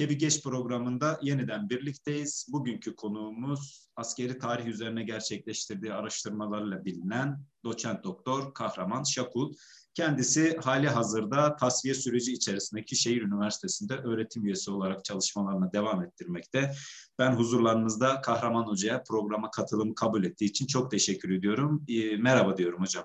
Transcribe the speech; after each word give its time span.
Bir 0.00 0.18
Geç 0.18 0.42
programında 0.42 1.18
yeniden 1.22 1.70
birlikteyiz. 1.70 2.46
Bugünkü 2.52 2.96
konuğumuz 2.96 3.88
askeri 3.96 4.38
tarih 4.38 4.66
üzerine 4.66 5.02
gerçekleştirdiği 5.02 5.92
araştırmalarla 5.92 6.84
bilinen 6.84 7.40
doçent 7.64 8.04
doktor 8.04 8.54
Kahraman 8.54 9.02
Şakul. 9.02 9.54
Kendisi 9.94 10.56
hali 10.56 10.88
hazırda 10.88 11.56
tasfiye 11.56 11.94
süreci 11.94 12.32
içerisindeki 12.32 12.96
şehir 12.96 13.22
üniversitesinde 13.22 13.94
öğretim 13.94 14.44
üyesi 14.44 14.70
olarak 14.70 15.04
çalışmalarına 15.04 15.72
devam 15.72 16.02
ettirmekte. 16.02 16.72
Ben 17.18 17.32
huzurlarınızda 17.32 18.20
Kahraman 18.20 18.66
Hoca'ya 18.66 19.02
programa 19.02 19.50
katılım 19.50 19.94
kabul 19.94 20.24
ettiği 20.24 20.44
için 20.44 20.66
çok 20.66 20.90
teşekkür 20.90 21.30
ediyorum. 21.30 21.86
Merhaba 22.18 22.56
diyorum 22.56 22.80
hocam. 22.80 23.04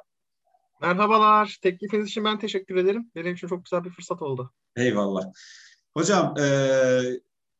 Merhabalar. 0.81 1.57
Teklifiniz 1.61 2.07
için 2.07 2.25
ben 2.25 2.39
teşekkür 2.39 2.75
ederim. 2.75 3.11
Benim 3.15 3.33
için 3.33 3.47
çok 3.47 3.65
güzel 3.65 3.83
bir 3.83 3.89
fırsat 3.89 4.21
oldu. 4.21 4.51
Eyvallah. 4.75 5.23
Hocam 5.97 6.35
e, 6.39 6.47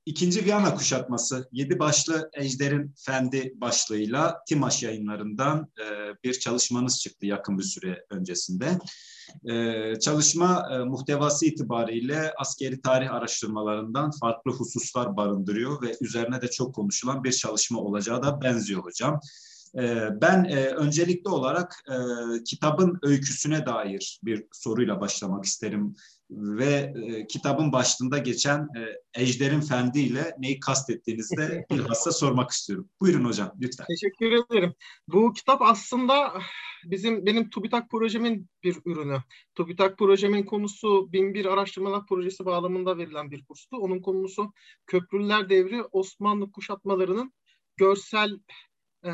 ikinci 0.05 0.45
Viyana 0.45 0.75
kuşatması 0.75 1.50
Yedi 1.52 1.80
Başlı 1.80 2.30
Ejder'in 2.33 2.94
Fendi 2.97 3.53
başlığıyla 3.55 4.44
Timaş 4.47 4.83
yayınlarından 4.83 5.72
e, 5.80 5.83
bir 6.23 6.33
çalışmanız 6.33 7.00
çıktı 7.00 7.25
yakın 7.25 7.58
bir 7.58 7.63
süre 7.63 8.06
öncesinde. 8.09 8.80
E, 9.45 10.00
çalışma 10.00 10.69
e, 10.72 10.78
muhtevası 10.78 11.45
itibariyle 11.45 12.33
askeri 12.38 12.81
tarih 12.81 13.13
araştırmalarından 13.13 14.11
farklı 14.11 14.52
hususlar 14.52 15.17
barındırıyor 15.17 15.81
ve 15.81 15.95
üzerine 16.02 16.41
de 16.41 16.47
çok 16.47 16.75
konuşulan 16.75 17.23
bir 17.23 17.31
çalışma 17.31 17.80
olacağı 17.80 18.23
da 18.23 18.41
benziyor 18.41 18.83
hocam. 18.83 19.19
Ben 20.22 20.50
öncelikli 20.56 21.30
olarak 21.30 21.83
kitabın 22.45 23.00
öyküsüne 23.02 23.66
dair 23.66 24.19
bir 24.23 24.45
soruyla 24.52 25.02
başlamak 25.02 25.45
isterim 25.45 25.95
ve 26.29 26.93
e, 27.05 27.27
kitabın 27.27 27.71
başlığında 27.71 28.17
geçen 28.17 28.59
e, 28.59 29.21
Ejder'in 29.21 29.61
Fendi 29.61 29.99
ile 29.99 30.35
neyi 30.37 30.59
kastettiğinizi 30.59 31.37
de 31.37 31.65
bilhassa 31.71 32.11
sormak 32.11 32.51
istiyorum. 32.51 32.89
Buyurun 33.01 33.25
hocam 33.25 33.51
lütfen. 33.61 33.85
Teşekkür 33.87 34.31
ederim. 34.31 34.73
Bu 35.07 35.33
kitap 35.33 35.61
aslında 35.61 36.33
bizim 36.85 37.25
benim 37.25 37.49
TÜBİTAK 37.49 37.89
projemin 37.89 38.49
bir 38.63 38.77
ürünü. 38.85 39.17
TÜBİTAK 39.55 39.97
projemin 39.97 40.43
konusu 40.43 41.13
1001 41.13 41.45
araştırmalar 41.45 42.05
projesi 42.05 42.45
bağlamında 42.45 42.97
verilen 42.97 43.31
bir 43.31 43.45
kurstu. 43.45 43.77
Onun 43.77 44.01
konusu 44.01 44.53
Köprüler 44.87 45.49
Devri 45.49 45.83
Osmanlı 45.83 46.51
kuşatmalarının 46.51 47.33
görsel 47.77 48.39
e, 49.03 49.11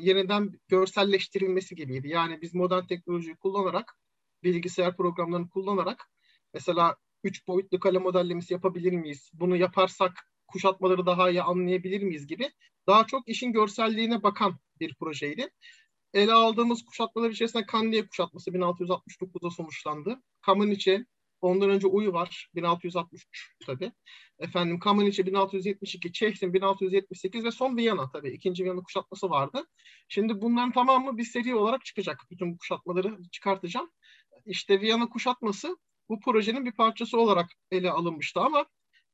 yeniden 0.00 0.52
görselleştirilmesi 0.68 1.74
gibiydi. 1.74 2.08
Yani 2.08 2.42
biz 2.42 2.54
modern 2.54 2.86
teknolojiyi 2.86 3.36
kullanarak 3.36 3.96
bilgisayar 4.42 4.96
programlarını 4.96 5.50
kullanarak 5.50 6.12
Mesela 6.54 6.96
üç 7.24 7.48
boyutlu 7.48 7.80
kale 7.80 7.98
modellemesi 7.98 8.54
yapabilir 8.54 8.92
miyiz? 8.92 9.30
Bunu 9.34 9.56
yaparsak 9.56 10.12
kuşatmaları 10.46 11.06
daha 11.06 11.30
iyi 11.30 11.42
anlayabilir 11.42 12.02
miyiz 12.02 12.26
gibi 12.26 12.50
daha 12.86 13.06
çok 13.06 13.28
işin 13.28 13.52
görselliğine 13.52 14.22
bakan 14.22 14.58
bir 14.80 14.94
projeydi. 14.94 15.48
Ele 16.14 16.32
aldığımız 16.32 16.84
kuşatmalar 16.84 17.30
içerisinde 17.30 17.66
Kandiye 17.66 18.06
kuşatması 18.06 18.50
1669'da 18.50 19.50
sonuçlandı. 19.50 20.22
Kameniçe, 20.40 21.06
ondan 21.40 21.70
önce 21.70 21.86
Uyu 21.86 22.12
var 22.12 22.48
1663 22.54 23.54
tabi. 23.66 23.92
Efendim 24.38 24.78
Kameniçe 24.78 25.26
1672, 25.26 26.12
Çehrin 26.12 26.54
1678 26.54 27.44
ve 27.44 27.50
son 27.50 27.76
Viyana 27.76 28.10
tabi. 28.10 28.30
ikinci 28.30 28.64
Viyana 28.64 28.82
kuşatması 28.82 29.30
vardı. 29.30 29.66
Şimdi 30.08 30.40
bunların 30.40 30.72
tamamı 30.72 31.18
bir 31.18 31.24
seri 31.24 31.54
olarak 31.54 31.84
çıkacak. 31.84 32.20
Bütün 32.30 32.52
bu 32.52 32.58
kuşatmaları 32.58 33.18
çıkartacağım. 33.32 33.90
İşte 34.46 34.80
Viyana 34.80 35.08
kuşatması 35.08 35.76
bu 36.08 36.20
projenin 36.20 36.64
bir 36.64 36.72
parçası 36.72 37.20
olarak 37.20 37.50
ele 37.70 37.90
alınmıştı 37.90 38.40
ama 38.40 38.66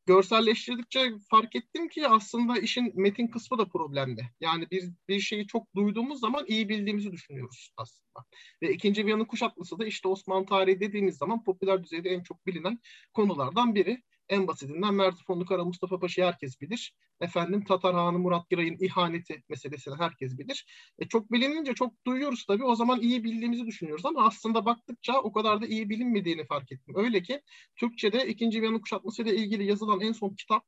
görselleştirdikçe 0.06 1.12
fark 1.31 1.56
ettim 1.56 1.88
ki 1.88 2.09
aslında 2.09 2.59
işin 2.59 2.93
metin 3.00 3.26
kısmı 3.26 3.59
da 3.59 3.69
problemli. 3.69 4.21
Yani 4.41 4.66
biz 4.71 4.93
bir 5.09 5.21
şeyi 5.21 5.47
çok 5.47 5.75
duyduğumuz 5.76 6.21
zaman 6.21 6.44
iyi 6.47 6.69
bildiğimizi 6.69 7.12
düşünüyoruz 7.12 7.71
aslında. 7.76 8.25
Ve 8.62 8.72
ikinci 8.72 9.06
Viyana 9.06 9.26
kuşatması 9.26 9.78
da 9.78 9.87
işte 9.87 10.09
Osmanlı 10.09 10.47
tarihi 10.47 10.81
dediğimiz 10.81 11.16
zaman 11.16 11.44
popüler 11.44 11.84
düzeyde 11.84 12.10
en 12.10 12.22
çok 12.22 12.47
bilinen 12.47 12.78
konulardan 13.15 13.75
biri. 13.75 14.03
En 14.28 14.47
basitinden 14.47 14.94
Merzifonlu 14.94 15.47
Kara 15.47 15.65
Mustafa 15.65 15.99
Paşa'yı 15.99 16.27
herkes 16.28 16.61
bilir. 16.61 16.94
Efendim 17.21 17.65
Tatar 17.65 17.94
Hanı 17.94 18.19
Murat 18.19 18.50
Giray'ın 18.50 18.77
ihaneti 18.81 19.43
meselesini 19.49 19.94
herkes 19.94 20.39
bilir. 20.39 20.66
E, 20.99 21.09
çok 21.09 21.33
bilinince 21.33 21.75
çok 21.75 22.06
duyuyoruz 22.06 22.44
tabii. 22.47 22.65
O 22.65 22.75
zaman 22.75 23.00
iyi 23.00 23.25
bildiğimizi 23.25 23.67
düşünüyoruz 23.67 24.06
ama 24.06 24.27
aslında 24.27 24.65
baktıkça 24.65 25.21
o 25.21 25.33
kadar 25.33 25.62
da 25.62 25.67
iyi 25.67 25.91
bilinmediğini 25.91 26.47
fark 26.47 26.72
ettim. 26.72 26.94
Öyle 26.97 27.22
ki 27.22 27.43
Türkçe'de 27.77 28.27
2. 28.27 28.62
Viyana 28.62 28.81
kuşatması 28.81 29.22
ile 29.22 29.37
ilgili 29.37 29.65
yazılan 29.65 30.00
en 30.00 30.12
son 30.12 30.34
kitap 30.34 30.65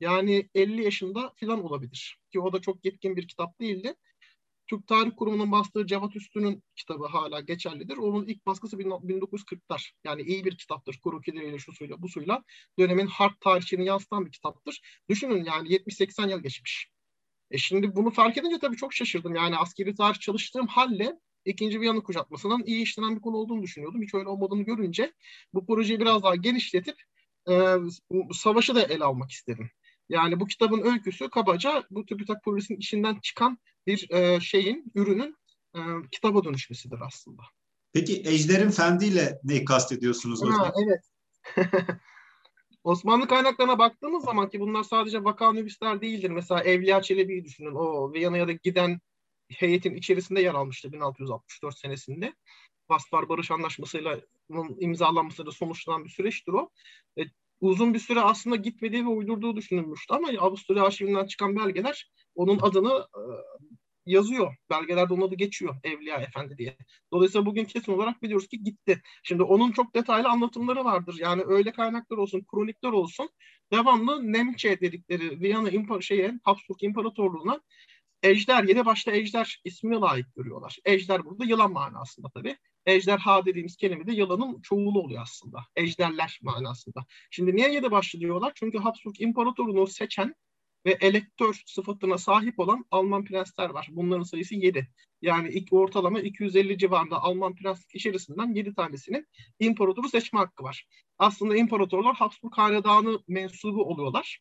yani 0.00 0.48
50 0.54 0.84
yaşında 0.84 1.32
falan 1.40 1.64
olabilir. 1.64 2.18
Ki 2.32 2.40
o 2.40 2.52
da 2.52 2.60
çok 2.60 2.84
yetkin 2.84 3.16
bir 3.16 3.28
kitap 3.28 3.60
değildi. 3.60 3.94
Türk 4.66 4.86
Tarih 4.86 5.10
Kurumu'nun 5.16 5.52
bastığı 5.52 5.86
Cevat 5.86 6.16
Üstü'nün 6.16 6.62
kitabı 6.76 7.06
hala 7.06 7.40
geçerlidir. 7.40 7.96
Onun 7.96 8.26
ilk 8.26 8.46
baskısı 8.46 8.76
1940'lar. 8.76 9.92
Yani 10.04 10.22
iyi 10.22 10.44
bir 10.44 10.58
kitaptır. 10.58 10.98
Kurukileriyle, 11.02 11.58
şu 11.58 11.72
suyla, 11.72 12.02
bu 12.02 12.08
suyla. 12.08 12.44
Dönemin 12.78 13.06
harp 13.06 13.40
tarihini 13.40 13.84
yansıtan 13.84 14.26
bir 14.26 14.32
kitaptır. 14.32 14.80
Düşünün 15.08 15.44
yani 15.44 15.68
70-80 15.68 16.30
yıl 16.30 16.42
geçmiş. 16.42 16.90
E 17.50 17.58
şimdi 17.58 17.96
bunu 17.96 18.10
fark 18.10 18.36
edince 18.36 18.58
tabii 18.58 18.76
çok 18.76 18.94
şaşırdım. 18.94 19.34
Yani 19.34 19.56
askeri 19.56 19.94
tarih 19.94 20.20
çalıştığım 20.20 20.66
halle 20.66 21.20
ikinci 21.44 21.80
Viyana 21.80 22.00
kuşatmasının 22.00 22.64
iyi 22.66 22.82
işlenen 22.82 23.16
bir 23.16 23.20
konu 23.20 23.36
olduğunu 23.36 23.62
düşünüyordum. 23.62 24.02
Hiç 24.02 24.14
öyle 24.14 24.28
olmadığını 24.28 24.62
görünce 24.62 25.12
bu 25.54 25.66
projeyi 25.66 26.00
biraz 26.00 26.22
daha 26.22 26.36
genişletip 26.36 26.96
e, 27.48 27.74
savaşı 28.32 28.74
da 28.74 28.82
ele 28.82 29.04
almak 29.04 29.30
istedim. 29.30 29.70
Yani 30.08 30.40
bu 30.40 30.46
kitabın 30.46 30.82
öyküsü 30.82 31.30
kabaca 31.30 31.84
bu 31.90 32.06
TÜBİTAK 32.06 32.44
projesinin 32.44 32.78
işinden 32.78 33.18
çıkan 33.22 33.58
bir 33.86 34.10
e, 34.10 34.40
şeyin, 34.40 34.92
ürünün 34.94 35.36
e, 35.74 35.80
kitaba 36.12 36.44
dönüşmesidir 36.44 36.98
aslında. 37.06 37.42
Peki 37.92 38.22
Ejder'in 38.24 38.70
Fendi 38.70 39.04
ile 39.04 39.40
neyi 39.44 39.64
kastediyorsunuz 39.64 40.42
hocam? 40.42 40.58
Ha, 40.58 40.72
evet. 40.84 41.00
Osmanlı 42.84 43.28
kaynaklarına 43.28 43.78
baktığımız 43.78 44.24
zaman 44.24 44.48
ki 44.48 44.60
bunlar 44.60 44.82
sadece 44.82 45.24
vaka 45.24 45.52
nüvisler 45.52 46.00
değildir. 46.00 46.30
Mesela 46.30 46.62
Evliya 46.62 47.02
Çelebi'yi 47.02 47.44
düşünün. 47.44 47.74
O 47.74 48.12
Viyana'ya 48.12 48.48
da 48.48 48.52
giden 48.52 49.00
heyetin 49.48 49.94
içerisinde 49.94 50.40
yer 50.40 50.54
almıştı 50.54 50.92
1664 50.92 51.78
senesinde. 51.78 52.34
Vaspar 52.90 53.28
Barış 53.28 53.50
Anlaşması'yla 53.50 54.20
imzalanması 54.78 55.46
da 55.46 55.50
sonuçlanan 55.50 56.04
bir 56.04 56.10
süreçtir 56.10 56.52
o. 56.52 56.70
E, 57.18 57.22
uzun 57.60 57.94
bir 57.94 57.98
süre 57.98 58.20
aslında 58.20 58.56
gitmediği 58.56 59.04
ve 59.04 59.08
uydurduğu 59.08 59.56
düşünülmüştü 59.56 60.14
ama 60.14 60.28
Avusturya 60.38 60.84
arşivinden 60.84 61.26
çıkan 61.26 61.56
belgeler 61.56 62.10
onun 62.34 62.58
adını 62.62 63.06
e, 63.14 63.20
yazıyor. 64.06 64.56
Belgelerde 64.70 65.14
onun 65.14 65.28
adı 65.28 65.34
geçiyor 65.34 65.76
Evliya 65.84 66.16
Efendi 66.16 66.58
diye. 66.58 66.76
Dolayısıyla 67.12 67.46
bugün 67.46 67.64
kesin 67.64 67.92
olarak 67.92 68.22
biliyoruz 68.22 68.48
ki 68.48 68.64
gitti. 68.64 69.02
Şimdi 69.22 69.42
onun 69.42 69.72
çok 69.72 69.94
detaylı 69.94 70.28
anlatımları 70.28 70.84
vardır. 70.84 71.16
Yani 71.20 71.42
öyle 71.46 71.72
kaynaklar 71.72 72.16
olsun, 72.16 72.44
kronikler 72.52 72.92
olsun. 72.92 73.30
Devamlı 73.72 74.32
Nemçe 74.32 74.80
dedikleri 74.80 75.40
Viyana 75.40 75.70
İmpar 75.70 76.00
şeye, 76.00 76.40
Habsburg 76.44 76.82
İmparatorluğu'na 76.82 77.60
Ejder, 78.26 78.64
yedi 78.64 78.84
başta 78.84 79.12
Ejder 79.12 79.60
ismini 79.64 80.00
layık 80.00 80.34
görüyorlar. 80.34 80.78
Ejder 80.84 81.24
burada 81.24 81.44
yılan 81.44 81.72
manasında 81.72 82.28
tabii. 82.34 82.56
Ejderha 82.86 83.46
dediğimiz 83.46 83.76
kelime 83.76 84.06
de 84.06 84.12
yılanın 84.12 84.60
çoğulu 84.60 85.00
oluyor 85.00 85.22
aslında. 85.22 85.58
Ejderler 85.76 86.38
manasında. 86.42 87.06
Şimdi 87.30 87.56
niye 87.56 87.72
yedi 87.72 87.90
başlı 87.90 88.20
diyorlar? 88.20 88.52
Çünkü 88.54 88.78
Habsburg 88.78 89.20
İmparatorluğunu 89.20 89.86
seçen 89.86 90.34
ve 90.86 90.98
elektör 91.00 91.62
sıfatına 91.66 92.18
sahip 92.18 92.58
olan 92.58 92.84
Alman 92.90 93.24
prensler 93.24 93.70
var. 93.70 93.88
Bunların 93.90 94.22
sayısı 94.22 94.54
7. 94.54 94.88
Yani 95.22 95.48
ilk 95.48 95.72
ortalama 95.72 96.20
250 96.20 96.78
civarında 96.78 97.22
Alman 97.22 97.54
prenslik 97.54 97.94
içerisinden 97.94 98.54
7 98.54 98.74
tanesinin 98.74 99.26
imparatoru 99.58 100.08
seçme 100.08 100.38
hakkı 100.38 100.64
var. 100.64 100.86
Aslında 101.18 101.56
imparatorlar 101.56 102.14
Habsburg 102.14 102.52
hanedanı 102.56 103.18
mensubu 103.28 103.84
oluyorlar. 103.84 104.40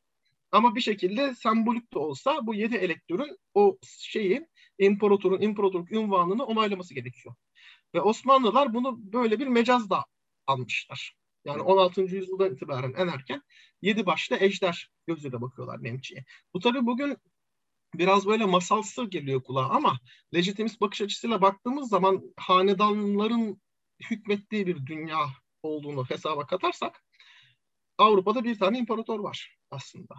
Ama 0.51 0.75
bir 0.75 0.81
şekilde 0.81 1.35
sembolik 1.35 1.93
de 1.93 1.99
olsa 1.99 2.39
bu 2.47 2.55
7 2.55 2.75
elektörün 2.75 3.37
o 3.53 3.77
şeyi 3.85 4.47
imparatorun 4.79 5.41
imparatorluk 5.41 5.91
ünvanını 5.91 6.45
onaylaması 6.45 6.93
gerekiyor. 6.93 7.35
Ve 7.95 8.01
Osmanlılar 8.01 8.73
bunu 8.73 9.13
böyle 9.13 9.39
bir 9.39 9.47
mecazda 9.47 10.05
almışlar. 10.47 11.15
Yani 11.45 11.61
16. 11.61 12.01
yüzyıldan 12.01 12.53
itibaren 12.53 12.93
en 12.93 13.07
erken 13.07 13.41
yedi 13.81 14.05
başlı 14.05 14.37
ejder 14.39 14.91
gözüyle 15.07 15.41
bakıyorlar 15.41 15.83
Nemçi'ye. 15.83 16.25
Bu 16.53 16.59
tabi 16.59 16.85
bugün 16.85 17.17
biraz 17.93 18.25
böyle 18.25 18.45
masalsı 18.45 19.05
geliyor 19.05 19.43
kulağa 19.43 19.69
ama 19.69 19.99
lejitimist 20.33 20.81
bakış 20.81 21.01
açısıyla 21.01 21.41
baktığımız 21.41 21.89
zaman 21.89 22.33
hanedanların 22.37 23.61
hükmettiği 24.09 24.67
bir 24.67 24.85
dünya 24.85 25.25
olduğunu 25.63 26.05
hesaba 26.05 26.47
katarsak 26.47 27.03
Avrupa'da 27.97 28.43
bir 28.43 28.59
tane 28.59 28.79
imparator 28.79 29.19
var 29.19 29.57
aslında. 29.71 30.15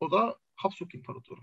O 0.00 0.10
da 0.10 0.38
Habsburg 0.56 0.94
İmparatoru. 0.94 1.40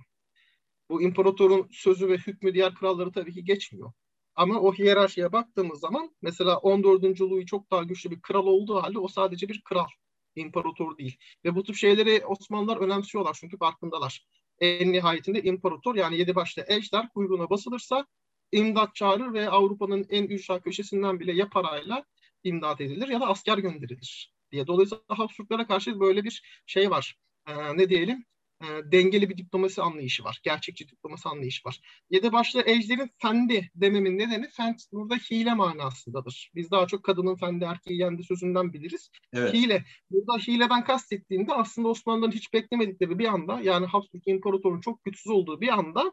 Bu 0.89 1.01
imparatorun 1.01 1.68
sözü 1.71 2.09
ve 2.09 2.18
hükmü 2.18 2.54
diğer 2.54 2.75
kralları 2.75 3.12
tabii 3.12 3.33
ki 3.33 3.44
geçmiyor. 3.44 3.94
Ama 4.36 4.59
o 4.59 4.74
hiyerarşiye 4.74 5.31
baktığımız 5.31 5.80
zaman 5.80 6.15
mesela 6.21 6.57
14. 6.57 7.21
Louis 7.21 7.45
çok 7.45 7.71
daha 7.71 7.83
güçlü 7.83 8.12
bir 8.12 8.21
kral 8.21 8.45
olduğu 8.48 8.83
halde 8.83 9.00
o 9.00 9.07
sadece 9.07 9.50
bir 9.50 9.62
kral. 9.62 9.88
imparator 10.36 10.98
değil. 10.98 11.18
Ve 11.45 11.56
bu 11.56 11.63
tip 11.63 11.75
şeyleri 11.75 12.25
Osmanlılar 12.25 12.77
önemsiyorlar 12.77 13.38
çünkü 13.39 13.57
farkındalar. 13.57 14.25
En 14.59 14.92
nihayetinde 14.92 15.44
imparator 15.44 15.95
yani 15.95 16.18
yedi 16.18 16.36
başlı 16.36 16.65
ejder 16.68 17.09
kuyruğuna 17.09 17.50
basılırsa 17.50 18.07
imdat 18.51 18.95
çağırır 18.95 19.33
ve 19.33 19.50
Avrupa'nın 19.50 20.06
en 20.09 20.24
ücra 20.24 20.62
köşesinden 20.62 21.19
bile 21.19 21.33
ya 21.33 21.50
parayla 21.50 22.06
imdat 22.44 22.81
edilir 22.81 23.07
ya 23.07 23.21
da 23.21 23.27
asker 23.27 23.57
gönderilir 23.57 24.33
diye. 24.51 24.68
Dolayısıyla 24.68 25.04
Habsburglara 25.07 25.68
karşı 25.68 26.00
böyle 26.00 26.24
bir 26.24 26.63
şey 26.65 26.92
var. 26.92 27.15
Ee, 27.48 27.77
ne 27.77 27.89
diyelim? 27.89 28.25
E, 28.62 28.92
dengeli 28.92 29.30
bir 29.30 29.38
diplomasi 29.38 29.81
anlayışı 29.81 30.24
var. 30.24 30.39
Gerçekçi 30.44 30.89
diplomasi 30.89 31.30
anlayışı 31.30 31.62
var. 31.65 31.81
Yedi 32.09 32.31
başlı 32.31 32.63
ejderin 32.65 33.12
fendi 33.21 33.71
dememin 33.75 34.18
nedeni 34.18 34.50
fend 34.50 34.80
burada 34.92 35.15
hile 35.15 35.54
manasındadır. 35.54 36.51
Biz 36.56 36.71
daha 36.71 36.88
çok 36.88 37.04
kadının 37.04 37.36
fendi 37.36 37.63
erkeği 37.63 38.00
yendi 38.00 38.24
sözünden 38.24 38.74
biliriz. 38.74 39.09
Evet. 39.33 39.54
Hile. 39.54 39.83
Burada 40.12 40.38
hileden 40.38 40.83
kastettiğinde 40.83 41.54
aslında 41.54 41.88
Osmanlıların 41.88 42.31
hiç 42.31 42.54
beklemedikleri 42.54 43.19
bir 43.19 43.25
anda 43.25 43.59
yani 43.62 43.86
Habsburg 43.86 44.21
İmparatorun 44.25 44.81
çok 44.81 45.04
güçsüz 45.04 45.31
olduğu 45.31 45.62
bir 45.62 45.69
anda 45.69 46.12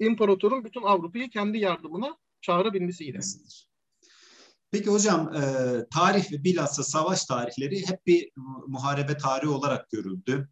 imparatorun 0.00 0.64
bütün 0.64 0.82
Avrupa'yı 0.82 1.30
kendi 1.30 1.58
yardımına 1.58 2.16
çağırabilmesiyle. 2.40 3.20
Peki 4.70 4.90
hocam 4.90 5.34
e, 5.34 5.42
tarih 5.94 6.32
ve 6.32 6.44
bilhassa 6.44 6.82
savaş 6.82 7.24
tarihleri 7.24 7.88
hep 7.88 8.06
bir 8.06 8.30
muharebe 8.66 9.16
tarihi 9.16 9.48
olarak 9.48 9.90
görüldü. 9.90 10.48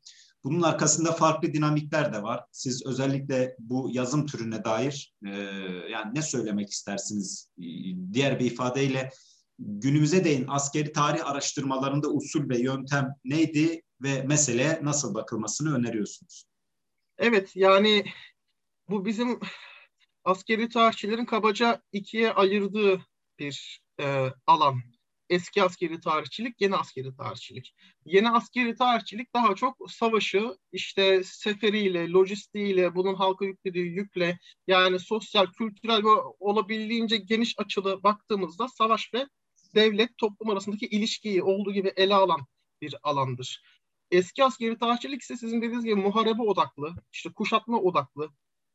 Bunun 0.46 0.62
arkasında 0.62 1.12
farklı 1.12 1.52
dinamikler 1.52 2.12
de 2.12 2.22
var. 2.22 2.44
Siz 2.52 2.86
özellikle 2.86 3.56
bu 3.58 3.88
yazım 3.92 4.26
türüne 4.26 4.64
dair 4.64 5.14
e, 5.26 5.30
yani 5.90 6.14
ne 6.14 6.22
söylemek 6.22 6.70
istersiniz? 6.70 7.50
E, 7.58 7.64
diğer 8.12 8.40
bir 8.40 8.44
ifadeyle 8.44 9.10
günümüze 9.58 10.24
değin 10.24 10.44
askeri 10.48 10.92
tarih 10.92 11.30
araştırmalarında 11.30 12.08
usul 12.08 12.48
ve 12.48 12.58
yöntem 12.58 13.14
neydi 13.24 13.82
ve 14.02 14.22
mesele 14.22 14.80
nasıl 14.82 15.14
bakılmasını 15.14 15.76
öneriyorsunuz? 15.76 16.44
Evet 17.18 17.56
yani 17.56 18.04
bu 18.88 19.04
bizim 19.04 19.40
askeri 20.24 20.68
tarihçilerin 20.68 21.24
kabaca 21.24 21.82
ikiye 21.92 22.32
ayırdığı 22.32 23.06
bir 23.38 23.82
e, 24.00 24.32
alan 24.46 24.82
eski 25.30 25.62
askeri 25.62 26.00
tarihçilik, 26.00 26.60
yeni 26.60 26.76
askeri 26.76 27.16
tarihçilik. 27.16 27.74
Yeni 28.04 28.30
askeri 28.30 28.74
tarihçilik 28.74 29.34
daha 29.34 29.54
çok 29.54 29.90
savaşı 29.90 30.56
işte 30.72 31.24
seferiyle, 31.24 32.08
lojistiğiyle, 32.10 32.94
bunun 32.94 33.14
halka 33.14 33.44
yüklediği 33.44 33.86
yükle 33.86 34.38
yani 34.66 34.98
sosyal, 34.98 35.46
kültürel 35.46 36.04
ve 36.04 36.10
olabildiğince 36.40 37.16
geniş 37.16 37.54
açılı 37.58 38.02
baktığımızda 38.02 38.68
savaş 38.68 39.14
ve 39.14 39.26
devlet 39.74 40.18
toplum 40.18 40.50
arasındaki 40.50 40.86
ilişkiyi 40.86 41.42
olduğu 41.42 41.72
gibi 41.72 41.92
ele 41.96 42.14
alan 42.14 42.40
bir 42.80 42.94
alandır. 43.02 43.62
Eski 44.10 44.44
askeri 44.44 44.78
tarihçilik 44.78 45.22
ise 45.22 45.36
sizin 45.36 45.62
dediğiniz 45.62 45.84
gibi 45.84 45.94
muharebe 45.94 46.42
odaklı, 46.42 46.94
işte 47.12 47.32
kuşatma 47.32 47.80
odaklı, 47.80 48.30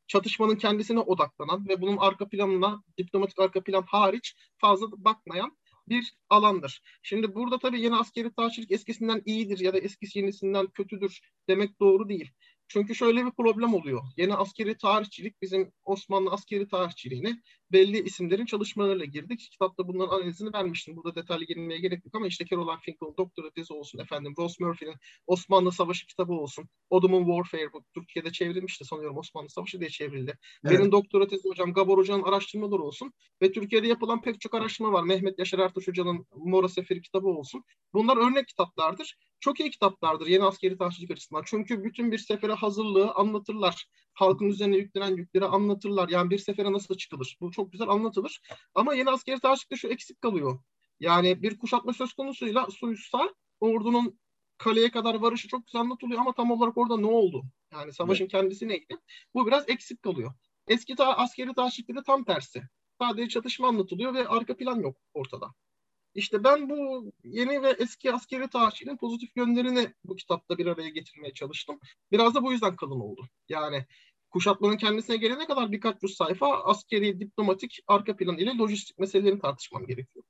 çatışmanın 0.08 0.56
kendisine 0.56 1.00
odaklanan 1.00 1.68
ve 1.68 1.82
bunun 1.82 1.98
arka 1.98 2.30
planına, 2.30 2.84
diplomatik 2.98 3.40
arka 3.40 3.64
plan 3.64 3.84
hariç 3.88 4.36
fazla 4.58 4.88
bakmayan 4.92 5.58
bir 5.90 6.14
alandır. 6.30 6.82
Şimdi 7.04 7.36
burada 7.36 7.60
tabii 7.60 7.82
yeni 7.82 7.96
askeri 7.96 8.34
tarihçilik 8.34 8.72
eskisinden 8.72 9.22
iyidir 9.26 9.60
ya 9.60 9.74
da 9.74 9.78
eskisi 9.78 10.20
yenisinden 10.20 10.68
kötüdür 10.68 11.20
demek 11.48 11.80
doğru 11.80 12.10
değil. 12.10 12.32
Çünkü 12.68 12.96
şöyle 12.96 13.26
bir 13.26 13.32
problem 13.32 13.74
oluyor. 13.74 14.02
Yeni 14.18 14.36
askeri 14.36 14.78
tarihçilik 14.78 15.42
bizim 15.42 15.72
Osmanlı 15.84 16.32
askeri 16.32 16.68
tarihçiliğine 16.68 17.42
belli 17.72 18.04
isimlerin 18.04 18.46
çalışmalarıyla 18.46 19.06
girdik. 19.06 19.40
Kitapta 19.52 19.88
bunların 19.88 20.16
analizini 20.16 20.54
vermiştim. 20.54 20.96
Burada 20.96 21.16
detaylı 21.16 21.46
girmeye 21.46 21.80
gerek 21.80 22.06
yok 22.06 22.16
ama 22.16 22.28
işte 22.28 22.46
Caroline 22.46 22.80
Finkel'ın 22.82 23.18
doktora 23.18 23.50
tezi 23.50 23.74
olsun 23.74 24.00
efendim. 24.00 24.34
Ross 24.38 24.60
Murphy'nin 24.60 24.96
Osmanlı 25.28 25.72
Savaşı 25.72 26.08
kitabı 26.08 26.34
olsun. 26.34 26.70
Ottoman 26.90 27.26
Warfare 27.26 27.74
bu 27.74 27.84
Türkiye'de 27.94 28.32
çevrilmişti 28.32 28.86
sanıyorum 28.86 29.18
Osmanlı 29.18 29.50
Savaşı 29.50 29.80
diye 29.80 29.90
çevrildi. 29.90 30.38
Evet. 30.64 30.80
Benim 30.80 30.92
doktora 30.92 31.28
tezi 31.28 31.50
hocam 31.50 31.74
Gabor 31.74 31.98
Hoca'nın 31.98 32.24
araştırmaları 32.24 32.82
olsun. 32.82 33.14
Ve 33.42 33.52
Türkiye'de 33.52 33.88
yapılan 33.88 34.22
pek 34.22 34.42
çok 34.42 34.54
araştırma 34.54 34.92
var. 34.92 35.04
Mehmet 35.04 35.40
Yaşar 35.40 35.60
Ertuğ 35.60 35.82
Hoca'nın 35.86 36.26
Mora 36.36 36.70
Seferi 36.70 37.02
kitabı 37.02 37.28
olsun. 37.28 37.64
Bunlar 37.94 38.18
örnek 38.18 38.48
kitaplardır. 38.48 39.18
Çok 39.40 39.60
iyi 39.60 39.70
kitaplardır 39.70 40.28
yeni 40.28 40.44
askeri 40.44 40.78
tarihçilik 40.78 41.12
açısından. 41.12 41.44
Çünkü 41.46 41.84
bütün 41.84 42.12
bir 42.12 42.18
sefere 42.18 42.54
hazırlığı 42.54 43.12
anlatırlar. 43.12 43.86
Halkın 44.22 44.46
üzerine 44.46 44.78
yüklenen 44.78 45.16
yükleri 45.16 45.46
anlatırlar. 45.46 46.10
Yani 46.10 46.30
bir 46.30 46.38
sefere 46.38 46.72
nasıl 46.72 46.98
çıkılır? 46.98 47.38
Bu 47.42 47.52
çok 47.52 47.72
güzel 47.72 47.90
anlatılır. 47.90 48.42
Ama 48.76 48.94
yeni 48.94 49.10
askeri 49.10 49.40
tarihçilikte 49.40 49.76
şu 49.76 49.88
eksik 49.88 50.22
kalıyor. 50.22 50.60
Yani 51.00 51.42
bir 51.44 51.58
kuşatma 51.58 51.94
söz 51.94 52.14
konusuyla 52.14 52.68
soyuşsa 52.72 53.36
ordunun 53.60 54.20
kaleye 54.58 54.92
kadar 54.92 55.16
varışı 55.16 55.48
çok 55.48 55.66
güzel 55.66 55.82
anlatılıyor 55.82 56.20
ama 56.20 56.34
tam 56.34 56.52
olarak 56.52 56.78
orada 56.78 56.98
ne 56.98 57.06
oldu? 57.06 57.44
Yani 57.72 57.94
savaşın 57.94 58.24
evet. 58.24 58.32
kendisi 58.32 58.68
neydi? 58.68 58.98
Bu 59.34 59.48
biraz 59.48 59.70
eksik 59.70 60.04
kalıyor. 60.04 60.34
Eski 60.68 60.96
ta 60.96 61.14
askeri 61.14 61.54
tarihçilikte 61.54 61.96
de 61.96 62.04
tam 62.04 62.24
tersi. 62.24 62.62
Sadece 63.00 63.30
çatışma 63.30 63.68
anlatılıyor 63.68 64.14
ve 64.14 64.28
arka 64.28 64.58
plan 64.58 64.80
yok 64.80 64.98
ortada. 65.14 65.54
İşte 66.16 66.44
ben 66.44 66.70
bu 66.70 67.12
yeni 67.24 67.62
ve 67.62 67.70
eski 67.70 68.14
askeri 68.14 68.50
tarihçiliğin 68.50 68.98
pozitif 68.98 69.38
yönlerini 69.38 69.94
bu 70.04 70.16
kitapta 70.16 70.58
bir 70.58 70.66
araya 70.66 70.90
getirmeye 70.90 71.34
çalıştım. 71.34 71.80
Biraz 72.12 72.36
da 72.36 72.44
bu 72.44 72.52
yüzden 72.52 72.76
kalın 72.76 73.00
oldu. 73.00 73.28
Yani 73.50 73.86
kuşatmanın 74.32 74.78
kendisine 74.78 75.18
gelene 75.18 75.48
kadar 75.48 75.72
birkaç 75.72 76.04
yüz 76.04 76.16
sayfa 76.16 76.64
askeri, 76.64 77.20
diplomatik, 77.20 77.80
arka 77.88 78.16
plan 78.16 78.38
ile 78.38 78.58
lojistik 78.58 79.00
meselelerini 79.00 79.40
tartışmam 79.40 79.86
gerekiyor. 79.86 80.26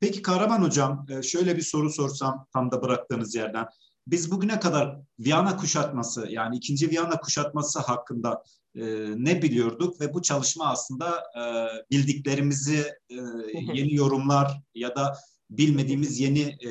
Peki 0.00 0.22
Kahraman 0.22 0.62
Hocam 0.62 1.06
e, 1.10 1.22
şöyle 1.22 1.56
bir 1.56 1.62
soru 1.62 1.90
sorsam 1.90 2.46
tam 2.52 2.70
da 2.70 2.82
bıraktığınız 2.82 3.34
yerden. 3.34 3.66
Biz 4.06 4.30
bugüne 4.30 4.60
kadar 4.60 4.98
Viyana 5.18 5.56
kuşatması 5.56 6.26
yani 6.30 6.56
ikinci 6.56 6.90
Viyana 6.90 7.20
kuşatması 7.20 7.78
hakkında 7.78 8.42
e, 8.74 8.84
ne 9.16 9.42
biliyorduk 9.42 10.00
ve 10.00 10.14
bu 10.14 10.22
çalışma 10.22 10.66
aslında 10.66 11.24
e, 11.38 11.42
bildiklerimizi 11.90 12.92
e, 13.10 13.14
yeni 13.74 13.94
yorumlar 13.94 14.60
ya 14.74 14.96
da 14.96 15.16
bilmediğimiz 15.50 16.20
yeni 16.20 16.40
e, 16.40 16.70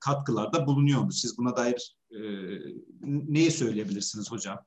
katkılarda 0.00 0.66
bulunuyor 0.66 1.00
mu? 1.00 1.12
Siz 1.12 1.38
buna 1.38 1.56
dair 1.56 1.96
e, 2.10 2.18
neyi 3.02 3.50
söyleyebilirsiniz 3.50 4.30
hocam? 4.30 4.64